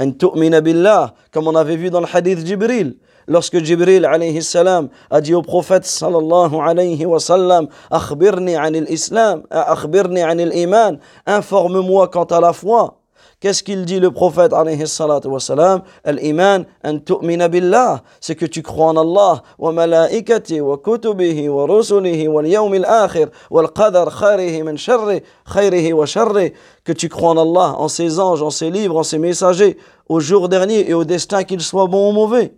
En 0.00 0.12
tu'mina 0.12 0.60
billah, 0.60 1.14
comme 1.32 1.48
on 1.48 1.54
avait 1.54 1.76
vu 1.76 1.90
dans 1.90 2.00
le 2.00 2.06
hadith 2.12 2.46
Jibril. 2.46 2.96
Lorsque 3.26 3.58
Jibril 3.58 4.04
alayhi 4.04 4.42
salam 4.42 4.88
a 5.10 5.20
dit 5.20 5.34
au 5.34 5.42
prophète 5.42 5.84
sallallahu 5.84 6.56
alayhi 6.60 7.06
wa 7.06 7.18
sallam 7.18 7.68
Akhbirni 7.90 8.56
anil 8.56 8.86
islam, 8.88 9.42
akhbirni 9.50 10.22
anil 10.22 10.52
iman, 10.54 10.98
informe-moi 11.26 12.08
quant 12.08 12.24
à 12.24 12.40
la 12.40 12.52
foi. 12.52 13.00
Qu'est-ce 13.44 13.62
qu'il 13.62 13.84
dit 13.84 14.00
le 14.00 14.10
prophète 14.10 14.54
alayhi 14.54 14.86
salatu 14.86 15.28
wa 15.28 15.38
salam 15.38 15.82
Al-iman 16.02 16.64
an 16.82 16.98
tu'mina 16.98 17.48
billah, 17.48 18.02
c'est 18.18 18.34
que 18.36 18.46
tu 18.46 18.62
crois 18.62 18.86
en 18.86 18.96
Allah, 18.96 19.42
wa 19.58 19.70
malaikati, 19.70 20.62
wa 20.62 20.78
kutubihi, 20.78 21.48
wa 21.50 21.66
rusulihi, 21.66 22.26
wal 22.26 22.46
yawmil 22.46 22.86
akhir, 22.86 23.28
wal 23.50 23.68
qadar 23.70 24.08
khayrihi 24.08 24.62
min 24.62 24.78
sharri, 24.78 25.22
khayrihi 25.46 25.92
wa 25.92 26.06
sharri, 26.06 26.54
que 26.84 26.92
tu 26.92 27.10
crois 27.10 27.32
en 27.32 27.36
Allah, 27.36 27.74
en 27.76 27.88
ses 27.88 28.18
anges, 28.18 28.42
en 28.42 28.48
ses 28.48 28.70
livres, 28.70 28.96
en 28.96 29.02
ses 29.02 29.18
messagers, 29.18 29.76
au 30.08 30.20
jour 30.20 30.48
dernier 30.48 30.88
et 30.88 30.94
au 30.94 31.04
destin 31.04 31.44
qu'il 31.44 31.60
soit 31.60 31.86
bon 31.86 32.10
ou 32.10 32.12
mauvais. 32.12 32.54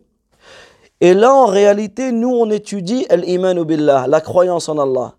Et 1.00 1.12
là, 1.12 1.35
en 1.35 1.47
réalité, 1.47 2.11
nous, 2.12 2.31
on 2.31 2.50
étudie 2.50 3.07
l'iman 3.11 3.65
billah, 3.65 4.07
la 4.07 4.21
croyance 4.21 4.69
en 4.69 4.79
Allah. 4.79 5.15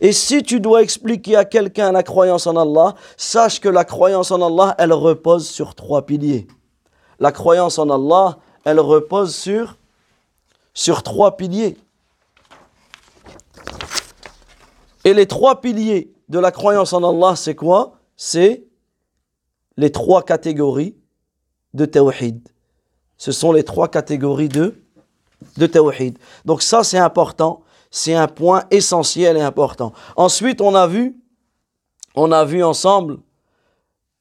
Et 0.00 0.12
si 0.12 0.42
tu 0.42 0.60
dois 0.60 0.82
expliquer 0.82 1.36
à 1.36 1.44
quelqu'un 1.44 1.92
la 1.92 2.02
croyance 2.02 2.46
en 2.46 2.56
Allah, 2.56 2.94
sache 3.16 3.60
que 3.60 3.68
la 3.68 3.84
croyance 3.84 4.30
en 4.30 4.42
Allah, 4.42 4.74
elle 4.78 4.92
repose 4.92 5.48
sur 5.48 5.74
trois 5.74 6.02
piliers. 6.02 6.46
La 7.18 7.32
croyance 7.32 7.78
en 7.78 7.88
Allah, 7.90 8.38
elle 8.64 8.80
repose 8.80 9.34
sur, 9.34 9.76
sur 10.74 11.02
trois 11.02 11.36
piliers. 11.36 11.76
Et 15.04 15.14
les 15.14 15.26
trois 15.26 15.60
piliers 15.60 16.12
de 16.28 16.38
la 16.38 16.52
croyance 16.52 16.92
en 16.92 17.02
Allah, 17.02 17.36
c'est 17.36 17.56
quoi? 17.56 17.98
C'est 18.16 18.64
les 19.76 19.90
trois 19.90 20.22
catégories 20.22 20.94
de 21.74 21.86
tawhid. 21.86 22.48
Ce 23.16 23.32
sont 23.32 23.52
les 23.52 23.64
trois 23.64 23.88
catégories 23.88 24.48
de 24.48 24.81
de 25.56 25.66
tawhid. 25.66 26.18
Donc 26.44 26.62
ça, 26.62 26.84
c'est 26.84 26.98
important. 26.98 27.62
C'est 27.90 28.14
un 28.14 28.28
point 28.28 28.64
essentiel 28.70 29.36
et 29.36 29.42
important. 29.42 29.92
Ensuite, 30.16 30.60
on 30.60 30.74
a 30.74 30.86
vu, 30.86 31.16
on 32.14 32.32
a 32.32 32.44
vu 32.44 32.64
ensemble, 32.64 33.18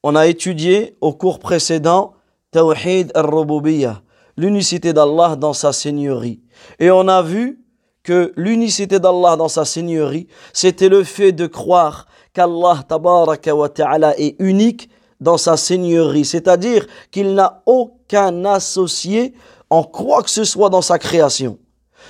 on 0.04 0.16
a 0.16 0.28
étudié 0.28 0.98
au 1.00 1.13
cours 1.13 1.40
précédent 1.40 2.13
Tawhid 2.51 3.12
al-Rububiyyah, 3.16 4.01
l'unicité 4.36 4.92
d'Allah 4.92 5.36
dans 5.38 5.54
sa 5.54 5.72
seigneurie. 5.72 6.42
Et 6.80 6.92
on 6.92 7.08
a 7.08 7.22
vu 7.22 7.63
que 8.04 8.34
l'unicité 8.36 9.00
d'Allah 9.00 9.36
dans 9.38 9.48
sa 9.48 9.63
seigneurie, 9.63 10.28
c'était 10.54 10.90
le 10.90 11.04
fait 11.04 11.32
de 11.32 11.48
croire 11.48 12.08
qu'Allah 12.34 12.84
ta'ala 12.86 14.20
est 14.20 14.36
unique 14.40 14.90
dans 15.20 15.38
sa 15.38 15.56
seigneurie, 15.56 16.25
c'est-à-dire 16.25 16.88
qu'il 17.12 17.36
n'a 17.36 17.62
aucun 17.66 18.44
associé 18.46 19.34
en 19.72 19.84
quoi 19.84 20.22
que 20.22 20.30
ce 20.30 20.44
soit 20.44 20.70
dans 20.70 20.82
sa 20.82 21.00
création. 21.00 21.58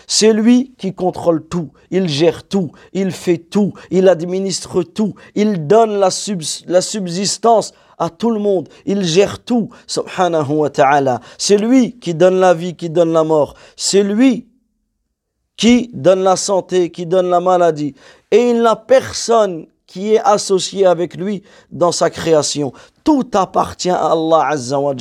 C'est 0.07 0.33
lui 0.33 0.73
qui 0.77 0.93
contrôle 0.93 1.47
tout, 1.47 1.69
il 1.91 2.09
gère 2.09 2.43
tout, 2.43 2.71
il 2.91 3.11
fait 3.11 3.37
tout, 3.37 3.73
il 3.91 4.09
administre 4.09 4.81
tout, 4.81 5.13
il 5.35 5.67
donne 5.67 5.99
la, 5.99 6.09
subsistance 6.09 7.73
à 7.99 8.09
tout 8.09 8.31
le 8.31 8.39
monde, 8.39 8.67
il 8.85 9.03
gère 9.03 9.43
tout, 9.43 9.69
subhanahu 9.85 10.53
wa 10.53 10.69
ta'ala. 10.71 11.21
C'est 11.37 11.57
lui 11.57 11.99
qui 11.99 12.15
donne 12.15 12.39
la 12.39 12.55
vie, 12.55 12.75
qui 12.75 12.89
donne 12.89 13.13
la 13.13 13.23
mort, 13.23 13.53
c'est 13.77 14.03
lui 14.03 14.47
qui 15.55 15.91
donne 15.93 16.23
la 16.23 16.37
santé, 16.37 16.89
qui 16.89 17.05
donne 17.05 17.29
la 17.29 17.39
maladie. 17.39 17.93
Et 18.31 18.49
il 18.49 18.63
n'a 18.63 18.75
personne 18.75 19.67
qui 19.85 20.15
est 20.15 20.21
associé 20.21 20.87
avec 20.87 21.15
lui 21.15 21.43
dans 21.69 21.91
sa 21.91 22.09
création. 22.09 22.73
Tout 23.03 23.29
appartient 23.33 23.91
à 23.91 24.13
Allah 24.13 24.47
Azza 24.47 24.79
wa. 24.79 24.95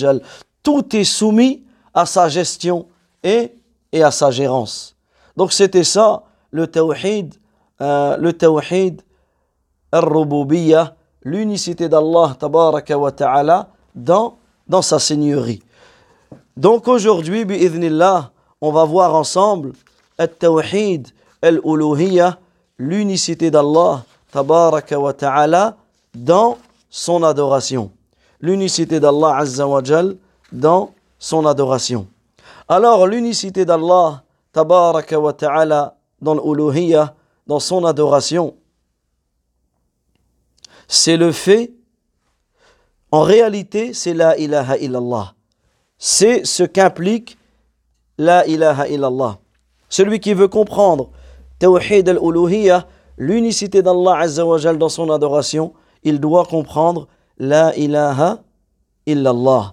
Tout 0.62 0.94
est 0.94 1.04
soumis 1.04 1.64
à 1.94 2.06
sa 2.06 2.28
gestion 2.28 2.86
et, 3.22 3.52
et 3.92 4.02
à 4.02 4.10
sa 4.10 4.30
gérance. 4.30 4.96
Donc 5.36 5.52
c'était 5.52 5.84
ça 5.84 6.24
le 6.50 6.66
tawhid, 6.66 7.34
euh, 7.80 8.16
le 8.16 8.32
tawhid 8.32 9.02
al-rububiyya, 9.92 10.94
l'unicité 11.22 11.88
d'Allah 11.88 12.36
tabaraka 12.38 12.98
wa 12.98 13.12
ta'ala 13.12 13.68
dans, 13.94 14.36
dans 14.66 14.82
sa 14.82 14.98
seigneurie. 14.98 15.62
Donc 16.56 16.88
aujourd'hui, 16.88 17.44
bi'idhnillah, 17.44 18.30
on 18.60 18.72
va 18.72 18.84
voir 18.84 19.14
ensemble 19.14 19.72
al-tawhid 20.18 21.08
al-uluhiyya, 21.42 22.38
l'unicité 22.78 23.50
d'Allah 23.50 24.04
tabaraka 24.32 24.98
wa 24.98 25.12
ta'ala 25.12 25.76
dans 26.14 26.58
son 26.88 27.22
adoration. 27.22 27.90
L'unicité 28.40 29.00
d'Allah 29.00 29.36
azza 29.36 29.66
wa 29.66 29.82
dans 30.52 30.90
son 31.20 31.46
adoration. 31.46 32.08
Alors 32.66 33.06
l'unicité 33.06 33.64
d'Allah, 33.64 34.24
tabaraka 34.52 35.20
wa 35.20 35.32
ta'ala, 35.32 35.96
dans 36.20 36.34
l'uluhiyya, 36.34 37.14
dans 37.46 37.60
son 37.60 37.84
adoration, 37.84 38.56
c'est 40.88 41.16
le 41.16 41.30
fait, 41.30 41.72
en 43.12 43.22
réalité, 43.22 43.92
c'est 43.94 44.14
la 44.14 44.36
ilaha 44.36 44.76
illallah. 44.78 45.34
C'est 45.98 46.44
ce 46.44 46.62
qu'implique 46.62 47.36
La 48.18 48.46
ilaha 48.46 48.88
illallah. 48.88 49.38
Celui 49.88 50.20
qui 50.20 50.34
veut 50.34 50.48
comprendre 50.48 51.10
Tawhid 51.58 52.08
al-Uluhiyya, 52.08 52.86
l'unicité 53.18 53.82
d'Allah 53.82 54.26
dans 54.74 54.88
son 54.88 55.10
adoration, 55.10 55.74
il 56.02 56.20
doit 56.20 56.44
comprendre 56.44 57.08
La 57.38 57.76
ilaha 57.76 58.38
illallah. 59.06 59.72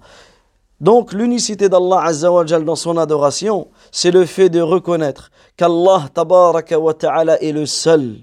Donc 0.79 1.11
l'unicité 1.11 1.69
d'Allah 1.69 2.01
Azza 2.03 2.31
wa 2.31 2.45
Jal 2.45 2.63
dans 2.63 2.75
son 2.75 2.97
adoration, 2.97 3.67
c'est 3.91 4.11
le 4.11 4.25
fait 4.25 4.49
de 4.49 4.61
reconnaître 4.61 5.31
qu'Allah 5.55 6.07
tabaraka 6.13 6.79
wa 6.79 6.93
ta'ala 6.93 7.41
est 7.41 7.51
le 7.51 7.65
seul 7.65 8.17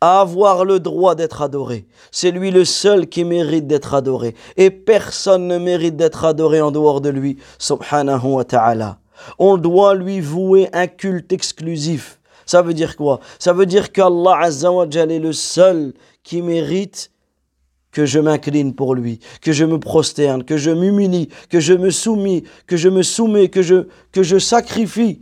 à 0.00 0.20
avoir 0.20 0.64
le 0.64 0.80
droit 0.80 1.14
d'être 1.14 1.42
adoré. 1.42 1.86
C'est 2.10 2.32
lui 2.32 2.50
le 2.50 2.64
seul 2.64 3.06
qui 3.06 3.22
mérite 3.24 3.68
d'être 3.68 3.94
adoré. 3.94 4.34
Et 4.56 4.70
personne 4.70 5.46
ne 5.46 5.58
mérite 5.58 5.94
d'être 5.94 6.24
adoré 6.24 6.60
en 6.60 6.72
dehors 6.72 7.00
de 7.00 7.10
lui, 7.10 7.38
subhanahu 7.58 8.26
wa 8.26 8.44
ta'ala. 8.44 8.98
On 9.38 9.56
doit 9.58 9.94
lui 9.94 10.20
vouer 10.20 10.68
un 10.72 10.88
culte 10.88 11.32
exclusif. 11.32 12.18
Ça 12.46 12.62
veut 12.62 12.74
dire 12.74 12.96
quoi? 12.96 13.20
Ça 13.38 13.52
veut 13.52 13.66
dire 13.66 13.92
qu'Allah 13.92 14.38
Azza 14.40 14.72
wa 14.72 14.90
Jal 14.90 15.12
est 15.12 15.20
le 15.20 15.32
seul 15.32 15.92
qui 16.24 16.42
mérite 16.42 17.11
que 17.92 18.06
je 18.06 18.18
m'incline 18.18 18.74
pour 18.74 18.94
lui, 18.94 19.20
que 19.42 19.52
je 19.52 19.64
me 19.64 19.78
prosterne, 19.78 20.42
que 20.44 20.56
je 20.56 20.70
m'humilie, 20.70 21.28
que 21.50 21.60
je 21.60 21.74
me 21.74 21.90
soumis, 21.90 22.42
que 22.66 22.76
je 22.76 22.88
me 22.88 23.02
soumets, 23.02 23.48
que 23.48 23.62
je, 23.62 24.38
sacrifie. 24.38 25.20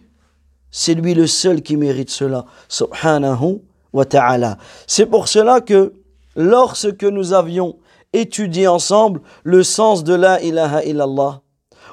C'est 0.70 0.94
lui 0.94 1.14
le 1.14 1.26
seul 1.26 1.62
qui 1.62 1.76
mérite 1.76 2.10
cela. 2.10 2.46
Subhanahu 2.68 3.60
wa 3.92 4.04
ta'ala. 4.04 4.56
C'est 4.86 5.06
pour 5.06 5.26
cela 5.26 5.60
que 5.60 5.92
lorsque 6.36 7.02
nous 7.02 7.32
avions 7.32 7.76
étudié 8.12 8.68
ensemble 8.68 9.20
le 9.42 9.64
sens 9.64 10.04
de 10.04 10.14
la 10.14 10.40
ilaha 10.40 10.84
illallah, 10.84 11.42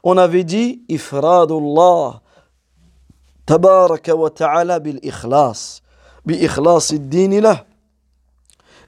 on 0.03 0.15
avait 0.15 0.43
dit 0.43 0.83
ifradullah 0.89 2.21
tabaraka 3.47 4.15
wa 4.15 4.29
ta'ala 4.29 4.79
bil 4.79 4.99
ikhlas, 5.01 5.81
bi 6.23 6.35
ikhlas 6.35 6.93
ad-din. 6.93 7.41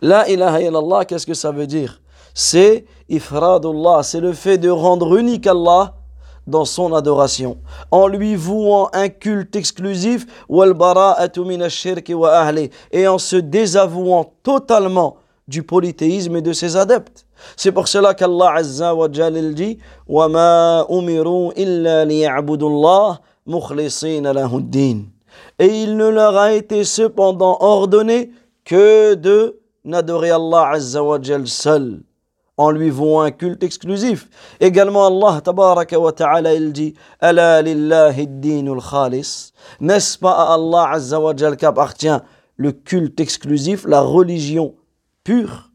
La 0.03 0.29
ilaha 0.29 0.61
illallah, 0.61 1.05
qu'est-ce 1.05 1.27
que 1.27 1.35
ça 1.35 1.51
veut 1.51 1.67
dire 1.67 2.01
C'est 2.35 2.85
ifradullah, 3.09 4.03
c'est 4.03 4.21
le 4.21 4.33
fait 4.33 4.59
de 4.59 4.71
rendre 4.71 5.17
unique 5.17 5.47
Allah 5.47 5.95
dans 6.47 6.65
son 6.65 6.93
adoration, 6.93 7.57
en 7.91 8.07
lui 8.07 8.37
vouant 8.37 8.91
un 8.93 9.09
culte 9.09 9.57
exclusif, 9.57 10.27
et 12.93 13.09
en 13.09 13.19
se 13.19 13.37
désavouant 13.37 14.35
totalement 14.43 15.17
du 15.49 15.63
polythéisme 15.63 16.37
et 16.37 16.43
de 16.43 16.53
ses 16.53 16.77
adeptes. 16.77 17.27
C'est 17.57 17.73
pour 17.73 17.89
cela 17.89 18.15
qu'Allah 18.15 18.53
Azza 18.57 18.95
wa 18.95 19.09
Jal 19.11 19.55
dit 19.55 19.79
وَمَا 20.09 20.87
أُمِرُوا 20.91 21.53
إِلَّا 21.57 22.05
لِيَعْبُدُوا 22.05 22.69
اللَّهِ 22.69 23.19
مُخْلِصِينَ 23.47 24.31
لَهُ 24.31 24.57
الدِّينَ 24.57 25.11
Et 25.59 25.67
il 25.67 25.97
ne 25.97 26.09
leur 26.09 26.37
a 26.37 26.53
été 26.53 26.85
cependant 26.85 27.59
ordonné 27.61 28.31
que 28.65 29.15
de 29.15 29.58
n'adorer 29.90 30.32
Allah 30.32 30.70
Azza 30.74 31.04
wa 31.04 31.20
seul 31.46 32.02
en 32.60 32.72
lui 32.72 32.90
vouant 32.90 33.22
un 33.22 33.32
culte 33.32 33.64
exclusif. 33.64 34.28
Également 34.60 35.08
Allah 35.08 35.40
tabaraka 35.42 35.98
wa 35.98 36.12
ta'ala 36.12 36.54
il 36.54 36.74
dit 36.74 36.94
Ala 37.22 37.62
lillahi 37.62 38.28
dinul 38.28 38.82
khalis. 38.82 39.54
N'est-ce 39.80 40.18
pas 40.18 40.34
à 40.34 40.54
Allah 40.56 40.90
Azza 40.92 41.22
wa 41.22 41.34
qu'appartient 41.34 42.20
le 42.58 42.74
culte 42.74 43.22
exclusif, 43.22 43.86
la 43.88 44.02
religion 44.02 44.76
pure? 45.24 45.72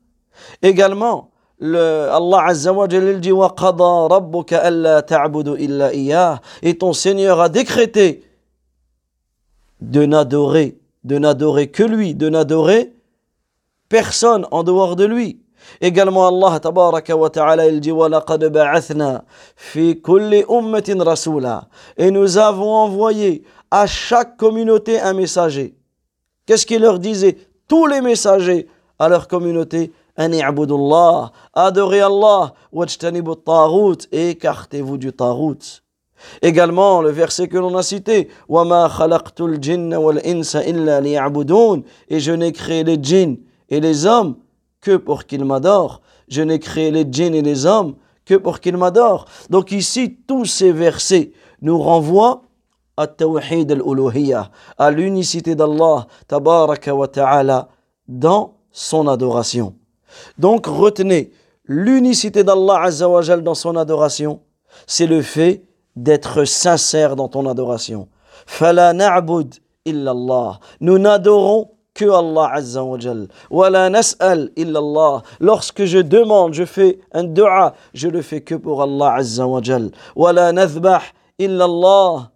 Également, 0.60 1.30
le, 1.58 2.10
Allah 2.10 2.44
Azza 2.48 2.74
wa 2.74 2.86
il 2.90 3.20
dit 3.20 3.32
Wa 3.32 3.54
qada 3.56 4.08
rabbuka 4.10 4.58
alla 4.58 5.00
ta'budu 5.00 5.56
illa 5.58 5.94
iyah. 5.94 6.42
Et 6.62 6.76
ton 6.76 6.92
Seigneur 6.92 7.40
a 7.40 7.48
décrété 7.48 8.24
de 9.80 10.04
n'adorer, 10.04 10.78
de 11.04 11.16
n'adorer 11.16 11.70
que 11.70 11.82
lui, 11.82 12.14
de 12.14 12.28
n'adorer 12.28 12.92
personne 13.93 14.45
en 14.51 14.63
dehors 14.63 14.95
de 14.95 15.05
lui. 15.05 15.41
Également 15.81 16.27
Allah 16.27 16.59
tabaraka 16.59 17.15
wa 17.15 17.29
ta'ala 17.29 17.67
il 17.67 17.79
dit 17.79 17.91
وَلَقَدْ 17.91 18.45
بَعَثْنَا 18.45 19.23
فِي 19.55 19.95
كُلِّ 19.95 20.45
أُمَّةٍ 20.49 21.03
رَسُولًا 21.03 21.67
Et 21.97 22.11
nous 22.11 22.37
avons 22.37 22.73
envoyé 22.73 23.43
à 23.69 23.85
chaque 23.85 24.37
communauté 24.37 24.99
un 24.99 25.13
messager. 25.13 25.75
Qu'est-ce 26.45 26.65
qu'il 26.65 26.81
leur 26.81 26.99
disait 26.99 27.37
Tous 27.67 27.85
les 27.87 28.01
messagers 28.01 28.67
à 28.97 29.09
leur 29.09 29.27
communauté 29.27 29.91
أن 30.19 30.33
اعبدوا 30.33 30.77
الله 30.77 31.29
Adorez 31.55 32.01
Allah 32.01 32.53
واجتنبوا 32.73 33.33
الطاغوت 33.33 34.07
et 34.11 34.29
écartez-vous 34.31 34.97
du 34.97 35.13
tarout. 35.13 35.81
Également, 36.41 37.01
le 37.01 37.11
verset 37.11 37.47
que 37.47 37.57
l'on 37.57 37.77
a 37.77 37.83
cité, 37.83 38.27
وَمَا 38.49 38.89
خَلَقْتُ 38.89 39.39
الْجِنَّ 39.39 39.95
وَالْإِنسَ 39.95 40.57
إِلَّا 40.57 40.99
لِيَعْبُدُونَ 40.99 41.83
Et 42.09 42.19
je 42.19 42.33
n'ai 42.33 42.51
créé 42.51 42.83
les 42.83 43.01
djinns 43.01 43.37
et 43.68 43.80
les 43.80 44.06
hommes 44.06 44.36
que 44.80 44.96
pour 44.96 45.24
qu'ils 45.24 45.44
m'adorent. 45.44 46.00
Je 46.28 46.42
n'ai 46.42 46.58
créé 46.58 46.90
les 46.90 47.06
djinns 47.10 47.34
et 47.34 47.42
les 47.42 47.66
hommes 47.66 47.96
que 48.24 48.34
pour 48.34 48.60
qu'ils 48.60 48.76
m'adorent. 48.76 49.26
Donc 49.50 49.72
ici, 49.72 50.18
tous 50.26 50.44
ces 50.44 50.72
versets 50.72 51.32
nous 51.60 51.78
renvoient 51.78 52.42
à 52.96 54.90
l'unicité 54.90 55.54
d'Allah, 55.56 56.06
tabaraka 56.28 56.94
wa 56.94 57.08
ta'ala, 57.08 57.68
dans 58.06 58.54
son 58.70 59.08
adoration. 59.08 59.74
Donc 60.38 60.66
retenez, 60.66 61.32
l'unicité 61.64 62.44
d'Allah 62.44 62.82
azza 62.82 63.08
wa 63.08 63.20
jal 63.22 63.42
dans 63.42 63.54
son 63.54 63.76
adoration, 63.76 64.40
c'est 64.86 65.06
le 65.06 65.22
fait 65.22 65.64
d'être 65.96 66.44
sincère 66.44 67.16
dans 67.16 67.28
ton 67.28 67.48
adoration. 67.48 68.08
Fala 68.46 68.92
na'bud 68.92 69.54
illallah. 69.84 70.60
Nous 70.80 70.98
n'adorons 70.98 71.70
que 71.94 72.04
Allah 72.04 72.50
Azza 72.54 72.82
wa 72.84 72.98
Jal. 72.98 73.28
Wala 73.50 73.88
nas'al 73.88 74.50
illallah. 74.56 75.22
Lorsque 75.40 75.84
je 75.84 75.98
demande, 75.98 76.52
je 76.54 76.64
fais 76.64 76.98
un 77.12 77.24
dua, 77.24 77.74
je 77.94 78.08
le 78.08 78.20
fais 78.20 78.40
que 78.40 78.56
pour 78.56 78.82
Allah 78.82 79.14
Azza 79.14 79.46
wa 79.46 79.62
Jal. 79.62 79.90
Wala 80.16 80.52
nathbah 80.52 81.02
illallah. 81.38 82.30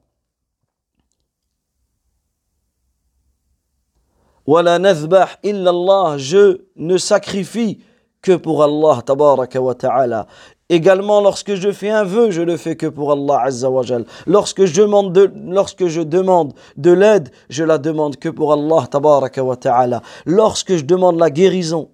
Wala 4.46 4.78
nathbah 4.78 5.28
illallah. 5.42 6.18
Je 6.18 6.62
ne 6.76 6.96
sacrifie 6.96 7.82
que 8.22 8.36
pour 8.36 8.62
Allah 8.62 9.02
tabaraka 9.02 9.60
wa 9.60 9.74
ta'ala. 9.74 10.26
Également, 10.70 11.22
lorsque 11.22 11.54
je 11.54 11.72
fais 11.72 11.88
un 11.88 12.04
vœu, 12.04 12.30
je 12.30 12.42
le 12.42 12.58
fais 12.58 12.76
que 12.76 12.86
pour 12.86 13.10
Allah 13.12 13.40
Azza 13.42 13.70
wa 13.70 13.82
Jal. 13.82 14.04
Lorsque 14.26 14.66
je 14.66 14.82
demande 14.82 15.14
de, 15.14 15.32
lorsque 15.46 15.86
je 15.86 16.02
demande 16.02 16.52
de 16.76 16.90
l'aide, 16.90 17.30
je 17.48 17.64
la 17.64 17.78
demande 17.78 18.16
que 18.16 18.28
pour 18.28 18.52
Allah 18.52 18.86
tabaraka 18.86 19.42
ta'ala. 19.56 20.02
Lorsque 20.26 20.76
je 20.76 20.84
demande 20.84 21.18
la 21.18 21.30
guérison, 21.30 21.88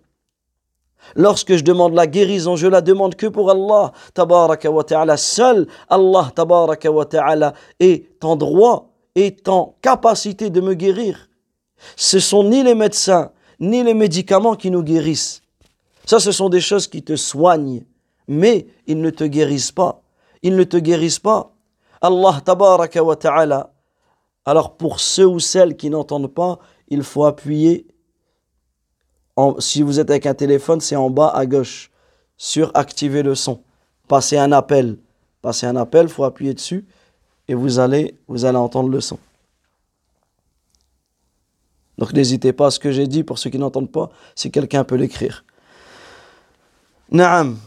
lorsque 1.15 1.55
je 1.55 1.63
demande 1.63 1.95
la 1.95 2.09
guérison, 2.09 2.57
je 2.57 2.67
la 2.67 2.81
demande 2.81 3.15
que 3.15 3.29
pour 3.29 3.49
Allah 3.49 3.93
tabaraka 4.13 4.69
ta'ala. 4.89 5.17
Seul 5.19 5.69
Allah 5.89 6.33
tabaraka 6.35 6.91
ta'ala 7.09 7.55
est 7.79 8.25
en 8.25 8.35
droit, 8.35 8.91
est 9.15 9.49
en 9.49 9.77
capacité 9.83 10.51
de 10.51 10.61
me 10.61 10.75
guérir. 10.75 11.29
Ce 11.95 12.19
sont 12.19 12.43
ni 12.43 12.65
les 12.65 12.75
médecins, 12.75 13.31
ni 13.61 13.85
les 13.85 13.95
médicaments 13.95 14.57
qui 14.57 14.73
nous 14.73 14.83
guérissent. 14.83 15.43
Ça, 16.07 16.19
ce 16.19 16.33
sont 16.33 16.49
des 16.49 16.61
choses 16.61 16.89
qui 16.89 17.05
te 17.05 17.15
soignent 17.15 17.85
mais 18.29 18.67
ils 18.87 19.01
ne 19.01 19.11
te 19.11 19.25
guérissent 19.25 19.73
pas. 19.73 20.03
Ils 20.43 20.57
ne 20.57 20.65
te 20.65 20.77
guérissent 20.77 21.19
pas. 21.19 21.53
Allah 22.01 22.41
tabaraka 22.45 23.03
wa 23.03 23.17
ta'ala. 23.17 23.73
Alors 24.45 24.77
pour 24.77 25.01
ceux 25.01 25.27
ou 25.27 25.41
celles 25.41 25.77
qui 25.77 25.91
n'entendent 25.91 26.33
pas, 26.33 26.59
il 26.89 27.03
faut 27.03 27.25
appuyer. 27.25 27.87
si 29.59 29.83
vous 29.83 30.01
êtes 30.01 30.11
avec 30.11 30.27
un 30.27 30.35
téléphone, 30.35 30.81
c'est 30.81 30.97
en 30.97 31.11
bas 31.11 31.29
à 31.29 31.47
gauche. 31.47 31.91
Sur 32.37 32.71
activer 32.75 33.23
le 33.23 33.35
son. 33.35 33.63
Passer 34.09 34.37
un 34.37 34.53
appel. 34.53 34.99
Passer 35.41 35.67
un 35.67 35.77
appel, 35.77 36.07
il 36.07 36.09
faut 36.09 36.25
appuyer 36.25 36.53
dessus 36.53 36.87
et 37.49 37.55
vous 37.55 37.79
allez, 37.79 38.19
vous 38.29 38.45
allez 38.45 38.59
entendre 38.59 38.89
le 38.89 39.01
son. 39.01 39.19
Donc 41.99 42.13
n'hésitez 42.13 42.53
pas 42.53 42.67
à 42.67 42.71
ce 42.71 42.79
que 42.79 42.91
j'ai 42.91 43.07
dit 43.07 43.23
pour 43.23 43.39
ceux 43.39 43.51
qui 43.51 43.59
n'entendent 43.59 43.93
pas, 43.93 44.11
si 44.35 44.51
quelqu'un 44.51 44.85
peut 44.85 44.97
l'écrire. 44.97 45.45
Naam. 47.11 47.59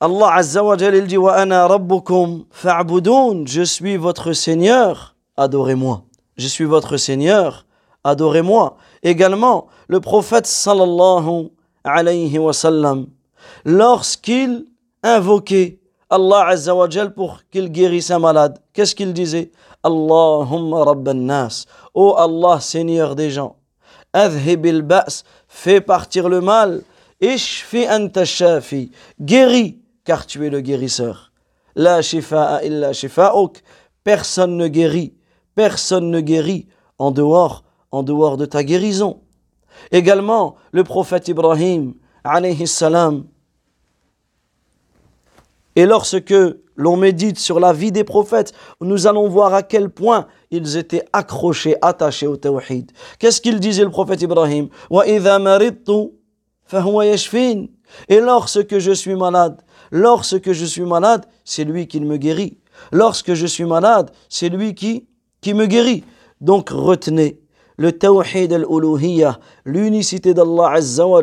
Allah 0.00 0.34
Azza 0.34 0.62
wa 0.62 0.76
il 0.76 1.08
dit 1.08 1.16
Wa 1.16 1.32
ana 1.34 1.66
rabbukum 1.66 2.44
fa'budun. 2.52 3.44
Je 3.46 3.62
suis 3.62 3.96
votre 3.96 4.32
Seigneur, 4.32 5.16
adorez-moi. 5.36 6.04
Je 6.36 6.46
suis 6.46 6.66
votre 6.66 6.96
Seigneur, 6.98 7.66
adorez-moi. 8.04 8.76
Également, 9.02 9.66
le 9.88 9.98
prophète 9.98 10.46
sallallahu 10.46 11.48
alayhi 11.82 12.38
wa 12.38 12.52
sallam, 12.52 13.06
lorsqu'il 13.64 14.66
invoquait 15.02 15.80
Allah 16.10 16.46
Azza 16.46 16.76
wa 16.76 16.88
pour 17.16 17.40
qu'il 17.50 17.72
guérisse 17.72 18.12
un 18.12 18.20
malade, 18.20 18.60
qu'est-ce 18.72 18.94
qu'il 18.94 19.12
disait? 19.12 19.50
Allahumma 19.82 20.84
rabban 20.84 21.14
nas. 21.14 21.66
Oh 21.92 22.14
Allah, 22.16 22.60
Seigneur 22.60 23.16
des 23.16 23.30
gens. 23.30 23.56
Adhibil 24.12 24.82
ba's, 24.82 25.24
fais 25.48 25.80
partir 25.80 26.28
le 26.28 26.40
mal. 26.40 26.82
Ishfi 27.20 27.88
anta 27.88 28.24
shafi. 28.24 28.92
Guéris 29.20 29.76
car 30.08 30.24
tu 30.24 30.46
es 30.46 30.48
le 30.48 30.62
guérisseur. 30.62 31.32
La 31.76 32.00
shifa'a 32.00 32.64
illa 32.64 32.94
shifa'uk. 32.94 33.62
personne 34.04 34.56
ne 34.56 34.66
guérit, 34.66 35.12
personne 35.54 36.10
ne 36.10 36.22
guérit 36.22 36.66
en 36.98 37.10
dehors, 37.10 37.62
en 37.90 38.02
dehors 38.02 38.38
de 38.38 38.46
ta 38.46 38.64
guérison. 38.64 39.20
Également, 39.92 40.56
le 40.72 40.82
prophète 40.82 41.28
Ibrahim, 41.28 41.92
alayhi 42.24 42.66
salam, 42.66 43.26
et 45.76 45.84
lorsque 45.84 46.34
l'on 46.74 46.96
médite 46.96 47.38
sur 47.38 47.60
la 47.60 47.74
vie 47.74 47.92
des 47.92 48.02
prophètes, 48.02 48.54
nous 48.80 49.06
allons 49.06 49.28
voir 49.28 49.52
à 49.52 49.62
quel 49.62 49.90
point 49.90 50.26
ils 50.50 50.78
étaient 50.78 51.04
accrochés, 51.12 51.76
attachés 51.82 52.26
au 52.26 52.38
tawhid. 52.38 52.92
Qu'est-ce 53.18 53.42
qu'il 53.42 53.60
disait 53.60 53.84
le 53.84 53.90
prophète 53.90 54.22
Ibrahim? 54.22 54.70
Et 58.08 58.20
lorsque 58.20 58.78
je 58.78 58.92
suis 58.92 59.14
malade, 59.14 59.60
lorsque 59.90 60.52
je 60.52 60.64
suis 60.64 60.82
malade, 60.82 61.26
c'est 61.44 61.64
lui 61.64 61.86
qui 61.86 62.00
me 62.00 62.16
guérit. 62.16 62.58
Lorsque 62.92 63.34
je 63.34 63.46
suis 63.46 63.64
malade, 63.64 64.10
c'est 64.28 64.48
lui 64.48 64.74
qui, 64.74 65.06
qui 65.40 65.54
me 65.54 65.66
guérit. 65.66 66.04
Donc 66.40 66.70
retenez 66.70 67.40
le 67.76 67.92
tawhid 67.92 68.52
al-uluhiyya, 68.52 69.38
l'unicité 69.64 70.34
d'Allah 70.34 70.70
Azza 70.72 71.06
wa 71.06 71.22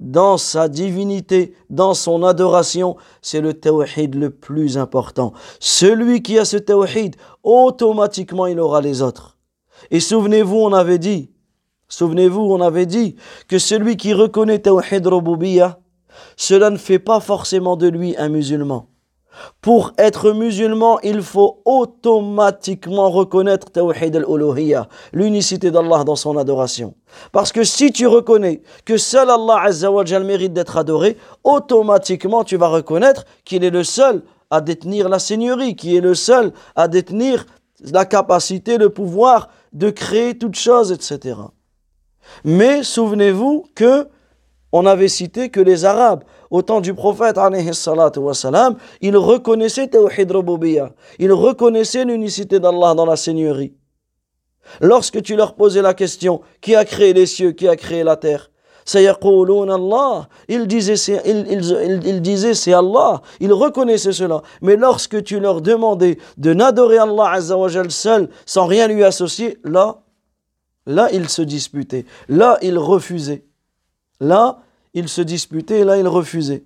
dans 0.00 0.38
sa 0.38 0.68
divinité, 0.68 1.54
dans 1.70 1.94
son 1.94 2.22
adoration, 2.22 2.96
c'est 3.20 3.40
le 3.40 3.54
tawhid 3.54 4.14
le 4.14 4.30
plus 4.30 4.78
important. 4.78 5.32
Celui 5.58 6.22
qui 6.22 6.38
a 6.38 6.44
ce 6.44 6.56
tawhid, 6.56 7.16
automatiquement 7.42 8.46
il 8.46 8.60
aura 8.60 8.80
les 8.80 9.02
autres. 9.02 9.38
Et 9.90 10.00
souvenez-vous, 10.00 10.56
on 10.56 10.72
avait 10.72 10.98
dit, 10.98 11.30
souvenez-vous, 11.88 12.40
on 12.40 12.60
avait 12.60 12.86
dit 12.86 13.16
que 13.48 13.58
celui 13.58 13.96
qui 13.96 14.12
reconnaît 14.12 14.60
tawhid 14.60 15.06
rububiyya, 15.06 15.78
cela 16.36 16.70
ne 16.70 16.76
fait 16.76 16.98
pas 16.98 17.20
forcément 17.20 17.76
de 17.76 17.88
lui 17.88 18.16
un 18.16 18.28
musulman. 18.28 18.88
Pour 19.60 19.92
être 19.98 20.32
musulman, 20.32 20.98
il 21.02 21.22
faut 21.22 21.62
automatiquement 21.64 23.10
reconnaître 23.10 23.70
Tawhid 23.70 24.16
al-Uluhiyya, 24.16 24.88
l'unicité 25.12 25.70
d'Allah 25.70 26.04
dans 26.04 26.16
son 26.16 26.36
adoration. 26.36 26.94
Parce 27.32 27.52
que 27.52 27.64
si 27.64 27.92
tu 27.92 28.06
reconnais 28.06 28.62
que 28.84 28.96
seul 28.96 29.30
Allah 29.30 29.60
Azza 29.62 29.90
wa 29.90 30.04
mérite 30.20 30.52
d'être 30.52 30.76
adoré, 30.76 31.16
automatiquement 31.44 32.44
tu 32.44 32.56
vas 32.56 32.68
reconnaître 32.68 33.24
qu'il 33.44 33.64
est 33.64 33.70
le 33.70 33.84
seul 33.84 34.22
à 34.50 34.60
détenir 34.60 35.08
la 35.08 35.18
seigneurie, 35.18 35.76
qui 35.76 35.96
est 35.96 36.00
le 36.00 36.14
seul 36.14 36.52
à 36.74 36.88
détenir 36.88 37.46
la 37.92 38.04
capacité, 38.04 38.78
le 38.78 38.90
pouvoir 38.90 39.50
de 39.72 39.90
créer 39.90 40.36
toutes 40.36 40.56
choses, 40.56 40.90
etc. 40.90 41.36
Mais 42.44 42.82
souvenez-vous 42.82 43.66
que 43.74 44.08
on 44.72 44.84
avait 44.84 45.08
cité 45.08 45.48
que 45.48 45.60
les 45.60 45.84
Arabes, 45.84 46.24
au 46.50 46.62
temps 46.62 46.80
du 46.80 46.94
prophète, 46.94 47.38
ils 49.00 49.16
reconnaissaient. 49.16 49.90
Ils 51.18 51.32
reconnaissaient 51.32 52.04
l'unicité 52.04 52.60
d'Allah 52.60 52.94
dans 52.94 53.06
la 53.06 53.16
seigneurie. 53.16 53.74
Lorsque 54.80 55.22
tu 55.22 55.36
leur 55.36 55.54
posais 55.54 55.80
la 55.80 55.94
question, 55.94 56.42
qui 56.60 56.74
a 56.74 56.84
créé 56.84 57.14
les 57.14 57.26
cieux, 57.26 57.52
qui 57.52 57.66
a 57.68 57.76
créé 57.76 58.04
la 58.04 58.16
terre? 58.16 58.50
Allah. 58.94 60.28
Ils 60.48 60.66
disaient, 60.66 60.96
c'est, 60.96 61.22
ils, 61.26 62.20
disaient, 62.22 62.54
c'est 62.54 62.72
Allah. 62.72 63.22
Ils 63.40 63.52
reconnaissaient 63.52 64.12
cela. 64.12 64.42
Mais 64.62 64.76
lorsque 64.76 65.22
tu 65.22 65.40
leur 65.40 65.60
demandais 65.60 66.18
de 66.36 66.54
n'adorer 66.54 66.98
Allah 66.98 67.30
Azzawajal 67.32 67.90
seul, 67.90 68.28
sans 68.46 68.66
rien 68.66 68.88
lui 68.88 69.04
associer, 69.04 69.58
là, 69.64 70.02
là, 70.88 71.08
ils 71.12 71.28
se 71.28 71.42
disputaient. 71.42 72.06
Là, 72.28 72.58
ils 72.62 72.78
refusaient. 72.78 73.44
Là, 74.18 74.58
il 74.94 75.08
se 75.08 75.20
disputait, 75.20 75.84
là, 75.84 75.96
il 75.98 76.08
refusait. 76.08 76.64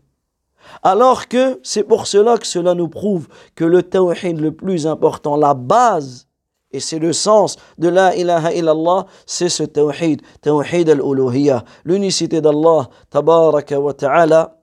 Alors 0.82 1.28
que 1.28 1.60
c'est 1.62 1.82
pour 1.82 2.06
cela 2.06 2.38
que 2.38 2.46
cela 2.46 2.74
nous 2.74 2.88
prouve 2.88 3.28
que 3.56 3.64
le 3.64 3.82
tawhid 3.82 4.40
le 4.40 4.52
plus 4.52 4.86
important, 4.86 5.36
la 5.36 5.54
base, 5.54 6.28
et 6.70 6.80
c'est 6.80 7.00
le 7.00 7.12
sens 7.12 7.56
de 7.78 7.88
la 7.88 8.16
ilaha 8.16 8.54
illallah, 8.54 9.06
c'est 9.26 9.48
ce 9.48 9.64
tawhid, 9.64 10.22
tawhid 10.40 10.88
al-uluhiyya, 10.88 11.64
l'unicité 11.84 12.40
d'Allah, 12.40 12.88
tabaraka 13.10 13.78
wa 13.78 13.92
ta'ala, 13.92 14.56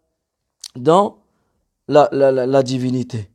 dans 0.76 1.18
la, 1.90 2.08
la, 2.14 2.32
la 2.32 2.64
divinité. 2.64 3.30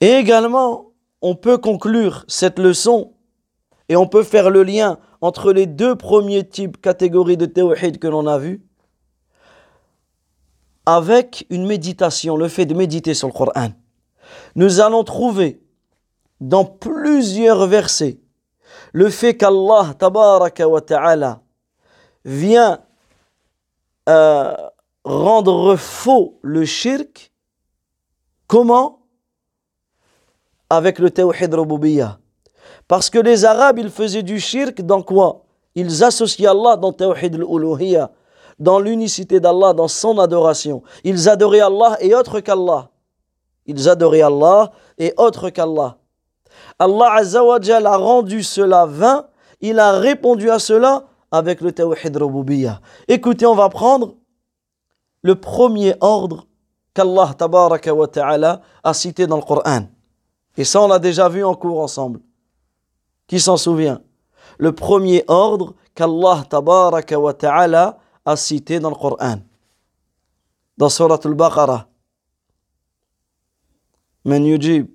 Et 0.00 0.12
également, 0.12 0.92
on 1.20 1.34
peut 1.34 1.58
conclure 1.58 2.24
cette 2.28 2.60
leçon 2.60 3.12
et 3.92 3.96
on 3.96 4.06
peut 4.06 4.22
faire 4.22 4.48
le 4.48 4.62
lien 4.62 4.98
entre 5.20 5.52
les 5.52 5.66
deux 5.66 5.96
premiers 5.96 6.48
types, 6.48 6.80
catégories 6.80 7.36
de 7.36 7.44
tawhid 7.44 7.98
que 7.98 8.06
l'on 8.06 8.26
a 8.26 8.38
vus, 8.38 8.64
avec 10.86 11.46
une 11.50 11.66
méditation, 11.66 12.38
le 12.38 12.48
fait 12.48 12.64
de 12.64 12.72
méditer 12.72 13.12
sur 13.12 13.28
le 13.28 13.34
Coran. 13.34 13.68
Nous 14.54 14.80
allons 14.80 15.04
trouver 15.04 15.62
dans 16.40 16.64
plusieurs 16.64 17.66
versets 17.66 18.18
le 18.94 19.10
fait 19.10 19.36
qu'Allah 19.36 19.92
tabaraka 19.98 20.66
wa 20.66 20.80
ta'ala 20.80 21.42
vient 22.24 22.80
euh, 24.08 24.54
rendre 25.04 25.76
faux 25.76 26.38
le 26.40 26.64
shirk. 26.64 27.30
Comment? 28.46 29.02
Avec 30.70 30.98
le 30.98 31.10
tawhid 31.10 31.52
rububiyya. 31.52 32.21
Parce 32.92 33.08
que 33.08 33.18
les 33.18 33.46
Arabes, 33.46 33.78
ils 33.78 33.88
faisaient 33.88 34.22
du 34.22 34.38
shirk 34.38 34.82
dans 34.82 35.00
quoi? 35.00 35.46
Ils 35.74 36.04
associaient 36.04 36.46
Allah 36.46 36.76
dans 36.76 36.92
Tawhid 36.92 37.36
al-Uluhiyya, 37.36 38.10
dans 38.58 38.78
l'unicité 38.78 39.40
d'Allah, 39.40 39.72
dans 39.72 39.88
son 39.88 40.18
adoration. 40.18 40.82
Ils 41.02 41.26
adoraient 41.26 41.60
Allah 41.60 41.96
et 42.00 42.14
autre 42.14 42.40
qu'Allah. 42.40 42.90
Ils 43.64 43.88
adoraient 43.88 44.20
Allah 44.20 44.72
et 44.98 45.14
autre 45.16 45.48
qu'Allah. 45.48 45.96
Allah 46.78 47.14
Azzawajal 47.14 47.86
a 47.86 47.96
rendu 47.96 48.42
cela 48.42 48.84
vain, 48.84 49.24
il 49.62 49.78
a 49.78 49.92
répondu 49.92 50.50
à 50.50 50.58
cela 50.58 51.04
avec 51.30 51.62
le 51.62 51.72
Tawhid 51.72 52.14
Rububiyya. 52.14 52.82
Écoutez, 53.08 53.46
on 53.46 53.54
va 53.54 53.70
prendre 53.70 54.16
le 55.22 55.34
premier 55.34 55.94
ordre 56.02 56.46
qu'Allah 56.92 58.60
a 58.84 58.92
cité 58.92 59.26
dans 59.26 59.36
le 59.36 59.42
Coran. 59.42 59.84
Et 60.58 60.64
ça, 60.64 60.82
on 60.82 60.88
l'a 60.88 60.98
déjà 60.98 61.30
vu 61.30 61.42
en 61.42 61.54
cours 61.54 61.80
ensemble. 61.80 62.20
Qui 63.32 63.40
s'en 63.40 63.56
souvient? 63.56 64.02
Le 64.58 64.74
premier 64.74 65.24
ordre 65.26 65.74
qu'Allah 65.94 66.44
tabaraka 66.50 67.16
ta'ala 67.32 67.98
a 68.26 68.36
cité 68.36 68.78
dans 68.78 68.90
le 68.90 68.94
Coran. 68.94 69.36
Dans 70.76 70.90
Surat 70.90 71.18
al-Baqarah. 71.24 71.88
Men 74.26 74.44
yujib. 74.44 74.86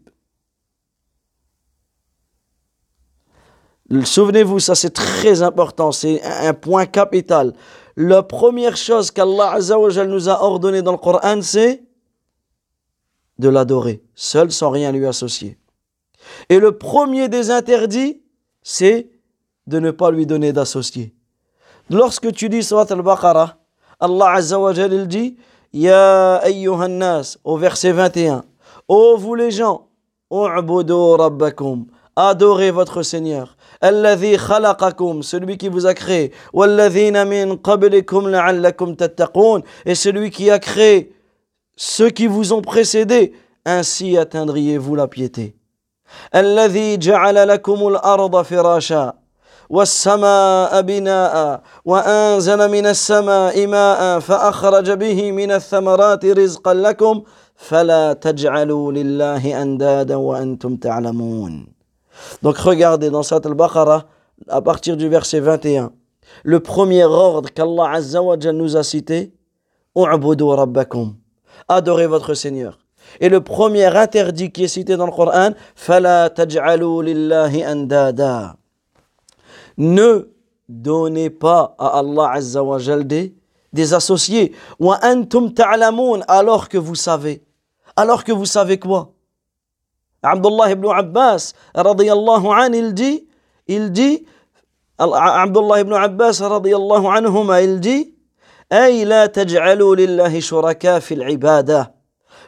Souvenez-vous, 4.03 4.59
ça 4.59 4.75
c'est 4.75 4.93
très 4.93 5.41
important, 5.41 5.91
c'est 5.91 6.21
un 6.21 6.53
point 6.53 6.85
capital. 6.85 7.55
La 7.95 8.21
première 8.21 8.77
chose 8.77 9.09
qu'Allah 9.09 9.57
nous 10.05 10.29
a 10.29 10.43
ordonné 10.43 10.83
dans 10.83 10.91
le 10.91 10.99
Coran, 10.99 11.41
c'est 11.41 11.83
de 13.39 13.49
l'adorer, 13.49 14.03
seul 14.13 14.51
sans 14.51 14.69
rien 14.69 14.91
lui 14.91 15.07
associer. 15.07 15.57
Et 16.49 16.59
le 16.59 16.77
premier 16.77 17.29
des 17.29 17.49
interdits, 17.49 18.21
c'est 18.69 19.07
de 19.65 19.79
ne 19.79 19.91
pas 19.91 20.11
lui 20.11 20.25
donner 20.25 20.51
d'associé. 20.51 21.13
Lorsque 21.89 22.33
tu 22.33 22.49
dis 22.49 22.63
Surat 22.63 22.85
al-Baqarah, 22.89 23.55
Allah 23.97 24.31
Azza 24.31 24.59
wa 24.59 24.73
il 24.73 25.07
dit 25.07 25.37
Ya 25.71 26.35
ayyuhan 26.43 26.89
nas, 26.89 27.37
au 27.45 27.55
verset 27.55 27.93
21, 27.93 28.43
Ô 28.89 29.15
vous 29.15 29.35
les 29.35 29.51
gens, 29.51 29.87
rabbakum, 30.29 31.85
adorez 32.17 32.71
votre 32.71 33.03
Seigneur. 33.03 33.55
Alladhi 33.79 34.35
khalaqakum, 34.35 35.23
celui 35.23 35.57
qui 35.57 35.69
vous 35.69 35.85
a 35.85 35.93
créé. 35.93 36.33
Walladhina 36.51 37.23
min 37.23 37.55
qablikum 37.55 38.27
la'allakum 38.27 38.97
tattaqun, 38.97 39.61
et 39.85 39.95
celui 39.95 40.29
qui 40.29 40.51
a 40.51 40.59
créé 40.59 41.13
ceux 41.77 42.09
qui 42.09 42.27
vous 42.27 42.51
ont 42.51 42.61
précédés, 42.61 43.31
ainsi 43.63 44.17
atteindriez-vous 44.17 44.95
la 44.95 45.07
piété. 45.07 45.55
الذي 46.35 46.97
جعل 46.97 47.47
لكم 47.47 47.87
الأرض 47.87 48.41
فراشا 48.41 49.13
والسماء 49.69 50.81
بناء 50.81 51.61
وانزل 51.85 52.71
من 52.71 52.85
السماء 52.85 53.67
ماء 53.67 54.19
فاخرج 54.19 54.91
به 54.91 55.31
من 55.31 55.51
الثمرات 55.51 56.25
رزقا 56.25 56.73
لكم 56.73 57.23
فلا 57.55 58.13
تجعلوا 58.13 58.91
لله 58.91 59.61
اندادا 59.61 60.15
وأنتم 60.15 60.75
تعلمون 60.75 61.67
Donc 62.41 62.57
regardez 62.57 63.09
dans 63.11 63.21
Surat 63.23 63.41
al-Baqarah 63.45 64.05
à 64.49 64.61
partir 64.61 64.97
du 64.97 65.07
verset 65.07 65.39
21 65.39 65.91
le 66.43 66.59
premier 66.59 67.03
ordre 67.03 67.49
qu'Allah 67.51 67.91
Azza 67.91 68.21
wa 68.21 68.37
nous 68.37 68.75
a 68.75 68.83
cité 68.83 69.33
adorez 71.69 72.07
votre 72.07 72.33
Seigneur 72.33 72.77
Et 73.19 73.29
le 73.29 73.41
premier 73.41 73.85
interdit 73.85 74.51
qui 74.51 74.65
est 74.65 74.67
cité 74.67 74.95
dans 74.97 75.05
le 75.05 75.11
Coran, 75.11 75.51
Fala 75.75 76.29
taj'alu 76.29 77.03
lillahi 77.03 77.65
andada. 77.65 78.55
Ne 79.77 80.29
donnez 80.67 81.29
pas 81.29 81.75
à 81.77 81.99
Allah 81.99 82.31
Azza 82.33 82.63
wa 82.63 82.77
des, 83.03 83.33
des 83.73 83.93
associés. 83.93 84.53
Wa 84.79 84.99
antum 85.03 85.53
ta'lamun, 85.53 86.21
alors 86.27 86.69
que 86.69 86.77
vous 86.77 86.95
savez. 86.95 87.43
Alors 87.95 88.23
que 88.23 88.31
vous 88.31 88.45
savez 88.45 88.77
quoi 88.79 89.13
Abdullah 90.21 90.71
ibn 90.71 90.87
Abbas, 90.89 91.53
radiyallahu 91.73 92.47
an, 92.47 92.73
il 92.73 92.93
dit, 92.93 93.27
il 93.67 93.91
dit, 93.91 94.25
Abdullah 94.97 95.81
ibn 95.81 95.93
Abbas, 95.93 96.41
radiyallahu 96.41 97.05
anhuma, 97.05 97.61
il 97.61 97.79
dit, 97.79 98.13
Ay 98.69 99.05
la 99.05 99.29
taj'alu 99.29 99.95
lillahi 99.95 100.41
shuraka 100.41 100.99
fil 100.99 101.21
ibadah. 101.21 101.96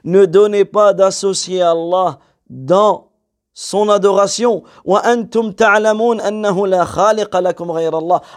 Ne 0.03 0.25
donnez 0.25 0.65
pas 0.65 0.93
d'associer 0.93 1.61
Allah 1.61 2.19
dans 2.49 3.09
son 3.53 3.89
adoration. 3.89 4.63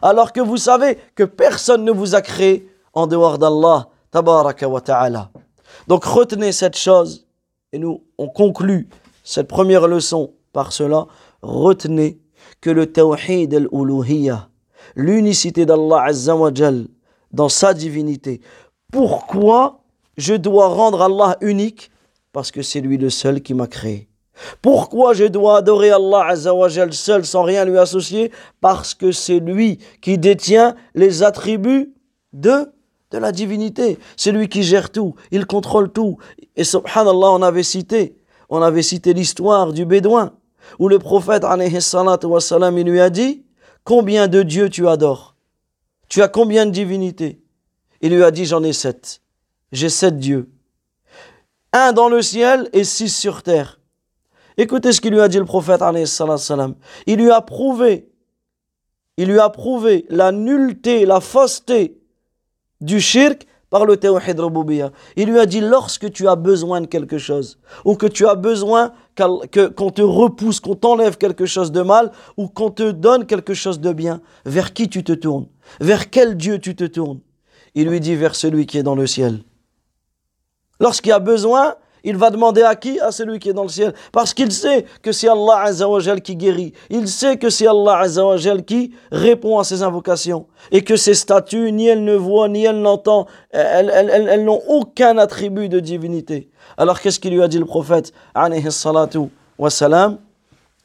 Alors 0.02 0.32
que 0.32 0.40
vous 0.40 0.56
savez 0.56 0.98
que 1.14 1.22
personne 1.22 1.84
ne 1.84 1.92
vous 1.92 2.14
a 2.14 2.20
créé 2.20 2.68
en 2.92 3.06
dehors 3.06 3.38
d'Allah. 3.38 3.88
Donc 5.88 6.04
retenez 6.04 6.52
cette 6.52 6.76
chose 6.76 7.26
et 7.72 7.78
nous 7.78 8.02
on 8.18 8.28
conclut 8.28 8.88
cette 9.24 9.48
première 9.48 9.86
leçon 9.86 10.32
par 10.52 10.72
cela. 10.72 11.06
Retenez 11.40 12.20
que 12.60 12.70
le 12.70 12.92
tawhid 12.92 13.54
al-uluhiyya, 13.54 14.48
l'unicité 14.94 15.64
d'Allah 15.66 16.08
dans 17.30 17.48
sa 17.48 17.74
divinité. 17.74 18.40
Pourquoi 18.92 19.81
je 20.16 20.34
dois 20.34 20.68
rendre 20.68 21.02
Allah 21.02 21.36
unique 21.40 21.90
Parce 22.32 22.50
que 22.50 22.62
c'est 22.62 22.80
lui 22.80 22.98
le 22.98 23.10
seul 23.10 23.42
qui 23.42 23.54
m'a 23.54 23.66
créé. 23.66 24.08
Pourquoi 24.60 25.12
je 25.12 25.24
dois 25.24 25.58
adorer 25.58 25.90
Allah 25.90 26.26
Azzawajal 26.28 26.92
seul 26.92 27.24
sans 27.24 27.42
rien 27.42 27.64
lui 27.64 27.78
associer 27.78 28.32
Parce 28.60 28.94
que 28.94 29.12
c'est 29.12 29.40
lui 29.40 29.78
qui 30.00 30.18
détient 30.18 30.74
les 30.94 31.22
attributs 31.22 31.92
de, 32.32 32.72
de 33.10 33.18
la 33.18 33.32
divinité. 33.32 33.98
C'est 34.16 34.32
lui 34.32 34.48
qui 34.48 34.62
gère 34.62 34.90
tout, 34.90 35.14
il 35.30 35.46
contrôle 35.46 35.90
tout. 35.90 36.18
Et 36.56 36.64
subhanallah, 36.64 37.30
on 37.30 37.42
avait 37.42 37.62
cité, 37.62 38.16
on 38.48 38.62
avait 38.62 38.82
cité 38.82 39.14
l'histoire 39.14 39.72
du 39.72 39.84
Bédouin, 39.84 40.32
où 40.78 40.88
le 40.88 40.98
prophète 40.98 41.44
wassalam, 41.44 42.78
il 42.78 42.86
lui 42.86 43.00
a 43.00 43.10
dit 43.10 43.44
Combien 43.84 44.28
de 44.28 44.42
dieux 44.42 44.70
tu 44.70 44.88
adores? 44.88 45.34
Tu 46.08 46.22
as 46.22 46.28
combien 46.28 46.66
de 46.66 46.70
divinités? 46.70 47.40
Il 48.00 48.14
lui 48.14 48.22
a 48.22 48.30
dit 48.30 48.44
J'en 48.44 48.62
ai 48.62 48.72
sept. 48.72 49.21
J'ai 49.72 49.88
sept 49.88 50.18
dieux. 50.18 50.48
Un 51.72 51.92
dans 51.92 52.08
le 52.08 52.20
ciel 52.20 52.68
et 52.72 52.84
six 52.84 53.08
sur 53.08 53.42
terre. 53.42 53.80
Écoutez 54.58 54.92
ce 54.92 55.00
qu'il 55.00 55.12
lui 55.12 55.20
a 55.20 55.28
dit 55.28 55.38
le 55.38 55.46
prophète 55.46 55.82
Il 57.06 57.18
lui 57.18 57.30
a 57.30 57.40
prouvé, 57.40 58.10
il 59.16 59.28
lui 59.28 59.38
a 59.38 59.48
prouvé 59.48 60.04
la 60.10 60.30
nullité, 60.30 61.06
la 61.06 61.20
fausseté 61.20 61.98
du 62.82 63.00
shirk 63.00 63.46
par 63.70 63.86
le 63.86 63.96
tawhid 63.96 64.38
rububiyya. 64.38 64.92
Il 65.16 65.30
lui 65.30 65.38
a 65.38 65.46
dit 65.46 65.62
lorsque 65.62 66.12
tu 66.12 66.28
as 66.28 66.36
besoin 66.36 66.82
de 66.82 66.86
quelque 66.86 67.16
chose, 67.16 67.58
ou 67.86 67.94
que 67.94 68.06
tu 68.06 68.26
as 68.26 68.34
besoin 68.34 68.92
qu'on 69.16 69.90
te 69.90 70.02
repousse, 70.02 70.60
qu'on 70.60 70.74
t'enlève 70.74 71.16
quelque 71.16 71.46
chose 71.46 71.72
de 71.72 71.80
mal, 71.80 72.12
ou 72.36 72.48
qu'on 72.48 72.70
te 72.70 72.90
donne 72.90 73.24
quelque 73.24 73.54
chose 73.54 73.80
de 73.80 73.94
bien, 73.94 74.20
vers 74.44 74.74
qui 74.74 74.90
tu 74.90 75.02
te 75.02 75.12
tournes? 75.12 75.46
Vers 75.80 76.10
quel 76.10 76.36
Dieu 76.36 76.58
tu 76.58 76.76
te 76.76 76.84
tournes? 76.84 77.20
Il 77.74 77.88
lui 77.88 78.00
dit 78.00 78.14
vers 78.14 78.34
celui 78.34 78.66
qui 78.66 78.76
est 78.76 78.82
dans 78.82 78.94
le 78.94 79.06
ciel. 79.06 79.42
Lorsqu'il 80.82 81.12
a 81.12 81.20
besoin, 81.20 81.76
il 82.02 82.16
va 82.16 82.30
demander 82.30 82.62
à 82.62 82.74
qui? 82.74 82.98
À 82.98 83.12
celui 83.12 83.38
qui 83.38 83.48
est 83.48 83.52
dans 83.52 83.62
le 83.62 83.68
ciel. 83.68 83.94
Parce 84.10 84.34
qu'il 84.34 84.50
sait 84.50 84.84
que 85.00 85.12
c'est 85.12 85.28
Allah 85.28 85.60
Azzawajal 85.60 86.20
qui 86.20 86.34
guérit. 86.34 86.72
Il 86.90 87.06
sait 87.06 87.36
que 87.36 87.50
c'est 87.50 87.68
Allah 87.68 87.98
Azzawajal 87.98 88.64
qui 88.64 88.92
répond 89.12 89.60
à 89.60 89.64
ses 89.64 89.84
invocations. 89.84 90.48
Et 90.72 90.82
que 90.82 90.96
ses 90.96 91.14
statues, 91.14 91.70
ni 91.70 91.86
elle 91.86 92.02
ne 92.02 92.16
voit, 92.16 92.48
ni 92.48 92.64
elle 92.64 92.80
n'entend, 92.80 93.28
elles, 93.50 94.44
n'ont 94.44 94.60
aucun 94.66 95.18
attribut 95.18 95.68
de 95.68 95.78
divinité. 95.78 96.50
Alors 96.76 97.00
qu'est-ce 97.00 97.20
qu'il 97.20 97.32
lui 97.32 97.42
a 97.44 97.46
dit 97.46 97.58
le 97.58 97.64
prophète? 97.64 98.12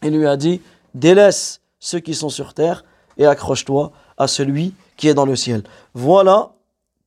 Il 0.03 0.15
lui 0.15 0.27
a 0.27 0.37
dit, 0.37 0.61
délaisse 0.93 1.61
ceux 1.79 1.99
qui 1.99 2.13
sont 2.13 2.29
sur 2.29 2.53
terre 2.53 2.85
et 3.17 3.25
accroche-toi 3.25 3.91
à 4.15 4.27
celui 4.27 4.75
qui 4.95 5.07
est 5.07 5.15
dans 5.15 5.25
le 5.25 5.35
ciel. 5.35 5.63
Voilà 5.95 6.51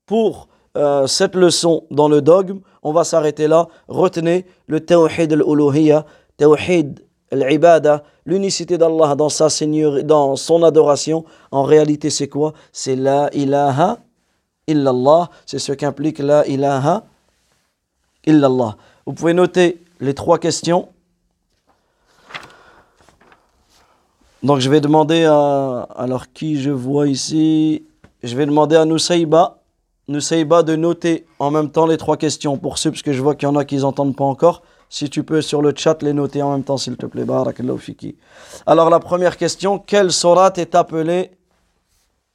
pour 0.07 0.49
euh, 0.77 1.07
cette 1.07 1.35
leçon 1.35 1.85
dans 1.91 2.09
le 2.09 2.23
dogme. 2.23 2.61
On 2.83 2.93
va 2.93 3.05
s'arrêter 3.05 3.49
là. 3.49 3.69
Retenez 3.89 4.47
le 4.67 4.81
tawhid 4.81 5.33
al-uluhiyya, 5.33 6.07
tawhid 6.37 7.01
al-ibada, 7.33 8.05
l'unicité 8.25 8.79
d'Allah 8.79 9.15
dans 9.15 9.29
sa 9.29 9.49
seigneurie, 9.49 10.05
dans 10.05 10.37
son 10.37 10.63
adoration. 10.63 11.25
En 11.51 11.63
réalité, 11.63 12.11
c'est 12.11 12.29
quoi? 12.29 12.53
C'est 12.73 12.97
la 12.97 13.31
ilaha 13.33 13.99
illallah. 14.67 15.31
C'est 15.47 15.59
ce 15.59 15.73
qu'implique 15.73 16.19
la 16.19 16.47
ilaha 16.47 17.05
illallah. 18.27 18.77
Vous 19.07 19.13
pouvez 19.13 19.35
noter 19.35 19.83
les 20.01 20.15
trois 20.15 20.39
questions. 20.39 20.89
Donc 24.43 24.61
je 24.61 24.71
vais 24.71 24.81
demander 24.81 25.25
à 25.25 25.87
alors 25.95 26.33
qui 26.33 26.61
je 26.61 26.71
vois 26.71 27.09
ici, 27.09 27.85
je 28.23 28.35
vais 28.35 28.47
demander 28.47 28.77
à 28.77 28.87
Nusayba 28.87 29.60
n'essaye 30.11 30.45
pas 30.45 30.63
de 30.63 30.77
noter 30.77 31.27
en 31.39 31.51
même 31.51 31.71
temps 31.71 31.87
les 31.87 31.97
trois 31.97 32.17
questions 32.17 32.57
pour 32.59 32.79
ceux, 32.79 32.91
parce 32.91 33.03
que 33.03 33.13
je 33.13 33.23
vois 33.23 33.35
qu'il 33.35 33.49
y 33.49 33.51
en 33.51 33.57
a 33.57 33.65
qui 33.65 33.77
n'entendent 33.77 34.17
pas 34.17 34.25
encore. 34.25 34.63
Si 34.89 35.09
tu 35.09 35.23
peux 35.23 35.41
sur 35.41 35.63
le 35.63 35.73
chat 35.77 36.03
les 36.03 36.13
noter 36.13 36.43
en 36.43 36.53
même 36.53 36.65
temps, 36.65 36.77
s'il 36.77 36.97
te 36.97 37.07
plaît. 37.07 37.25
fiki. 37.79 38.17
Alors 38.67 38.91
la 38.91 38.99
première 38.99 39.37
question, 39.37 39.79
quelle 39.79 40.11
sourate 40.11 40.59
est 40.59 40.75
appelée 40.75 41.31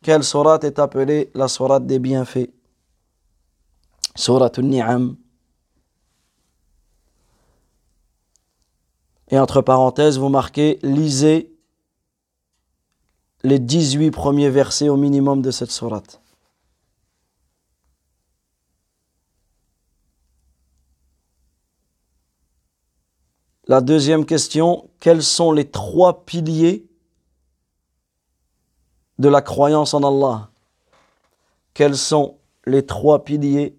Quelle 0.02 0.24
sourate 0.24 0.64
est 0.64 0.80
appelée 0.80 1.32
la 1.36 1.50
sourate 1.50 1.86
des 1.86 2.00
bienfaits? 2.00 2.50
Sourate 4.16 4.60
Ni'am. 4.60 5.18
Et 9.30 9.38
entre 9.38 9.62
parenthèses, 9.62 10.18
vous 10.18 10.30
marquez, 10.30 10.80
lisez 10.82 11.52
les 13.44 13.60
18 13.60 14.12
premiers 14.12 14.50
versets 14.50 14.88
au 14.88 14.96
minimum 14.96 15.42
de 15.42 15.52
cette 15.52 15.72
sourate. 15.72 16.22
La 23.68 23.82
deuxième 23.82 24.28
question, 24.28 24.90
quels 25.00 25.24
sont 25.24 25.52
les 25.52 25.70
trois 25.70 26.24
piliers 26.24 26.86
de 29.18 29.28
la 29.28 29.42
croyance 29.42 29.96
en 29.96 30.04
Allah? 30.04 30.52
Quels 31.74 31.98
sont 31.98 32.38
les 32.68 32.86
trois 32.86 33.24
piliers 33.24 33.76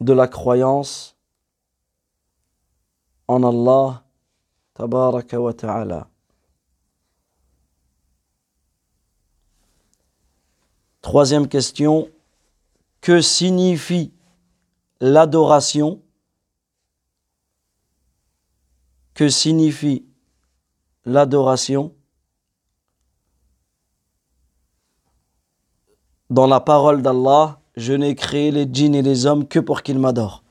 de 0.00 0.12
la 0.12 0.28
croyance 0.28 1.16
en 3.26 3.42
Allah 3.42 4.04
Tabaraka 4.74 5.40
wa 5.40 5.52
Troisième 11.00 11.48
question, 11.48 12.08
que 13.00 13.20
signifie 13.20 14.12
l'adoration 15.00 16.00
que 19.14 19.28
signifie 19.28 20.04
l'adoration 21.04 21.94
Dans 26.30 26.46
la 26.46 26.58
parole 26.58 27.02
d'Allah, 27.02 27.60
je 27.76 27.92
n'ai 27.92 28.14
créé 28.14 28.50
les 28.50 28.66
djinns 28.70 28.94
et 28.94 29.02
les 29.02 29.26
hommes 29.26 29.46
que 29.46 29.60
pour 29.60 29.82
qu'ils 29.82 29.98
m'adorent. 29.98 30.42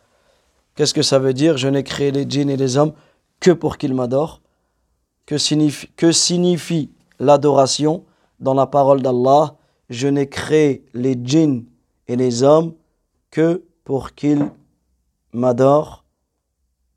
Qu'est-ce 0.76 0.94
que 0.94 1.02
ça 1.02 1.20
veut 1.20 1.34
dire 1.34 1.58
Je 1.58 1.68
n'ai 1.68 1.84
créé 1.84 2.12
les 2.12 2.30
djinns 2.30 2.50
et 2.50 2.56
les 2.56 2.78
hommes 2.78 2.94
que 3.40 3.52
pour 3.52 3.78
qu'ils 3.78 3.94
m'adorent? 3.94 4.42
Que 5.26 5.38
signifie, 5.38 6.92
l'adoration 7.20 8.06
dans 8.40 8.54
la 8.54 8.68
parole 8.68 9.02
d'Allah 9.02 9.56
Je 9.90 10.08
n'ai 10.08 10.30
créé 10.30 10.86
les 10.94 11.18
djinns 11.22 11.66
et 12.08 12.16
les 12.16 12.44
hommes 12.44 12.74
que 13.32 13.64
pour 13.84 14.14
qu'ils 14.14 14.52
m'adorent? 15.34 16.06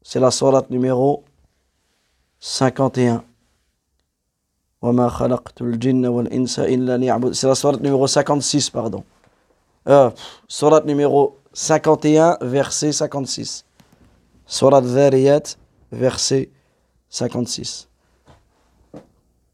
C'est 0.03 0.21
la 0.21 0.31
sourate 0.31 0.71
numéro 0.71 1.25
51. 2.41 3.25
C'est 7.33 7.47
la 7.47 7.55
sourate 7.55 7.81
numéro 7.81 8.07
56, 8.07 8.71
pardon. 8.71 9.05
Euh, 9.89 10.11
sourate 10.47 10.85
numéro 10.85 11.39
51, 11.53 12.39
verset 12.41 12.93
56. 12.93 13.65
Sourate 14.47 14.85
Dhariyat, 14.85 15.43
verset 15.91 16.51
56. 17.09 17.89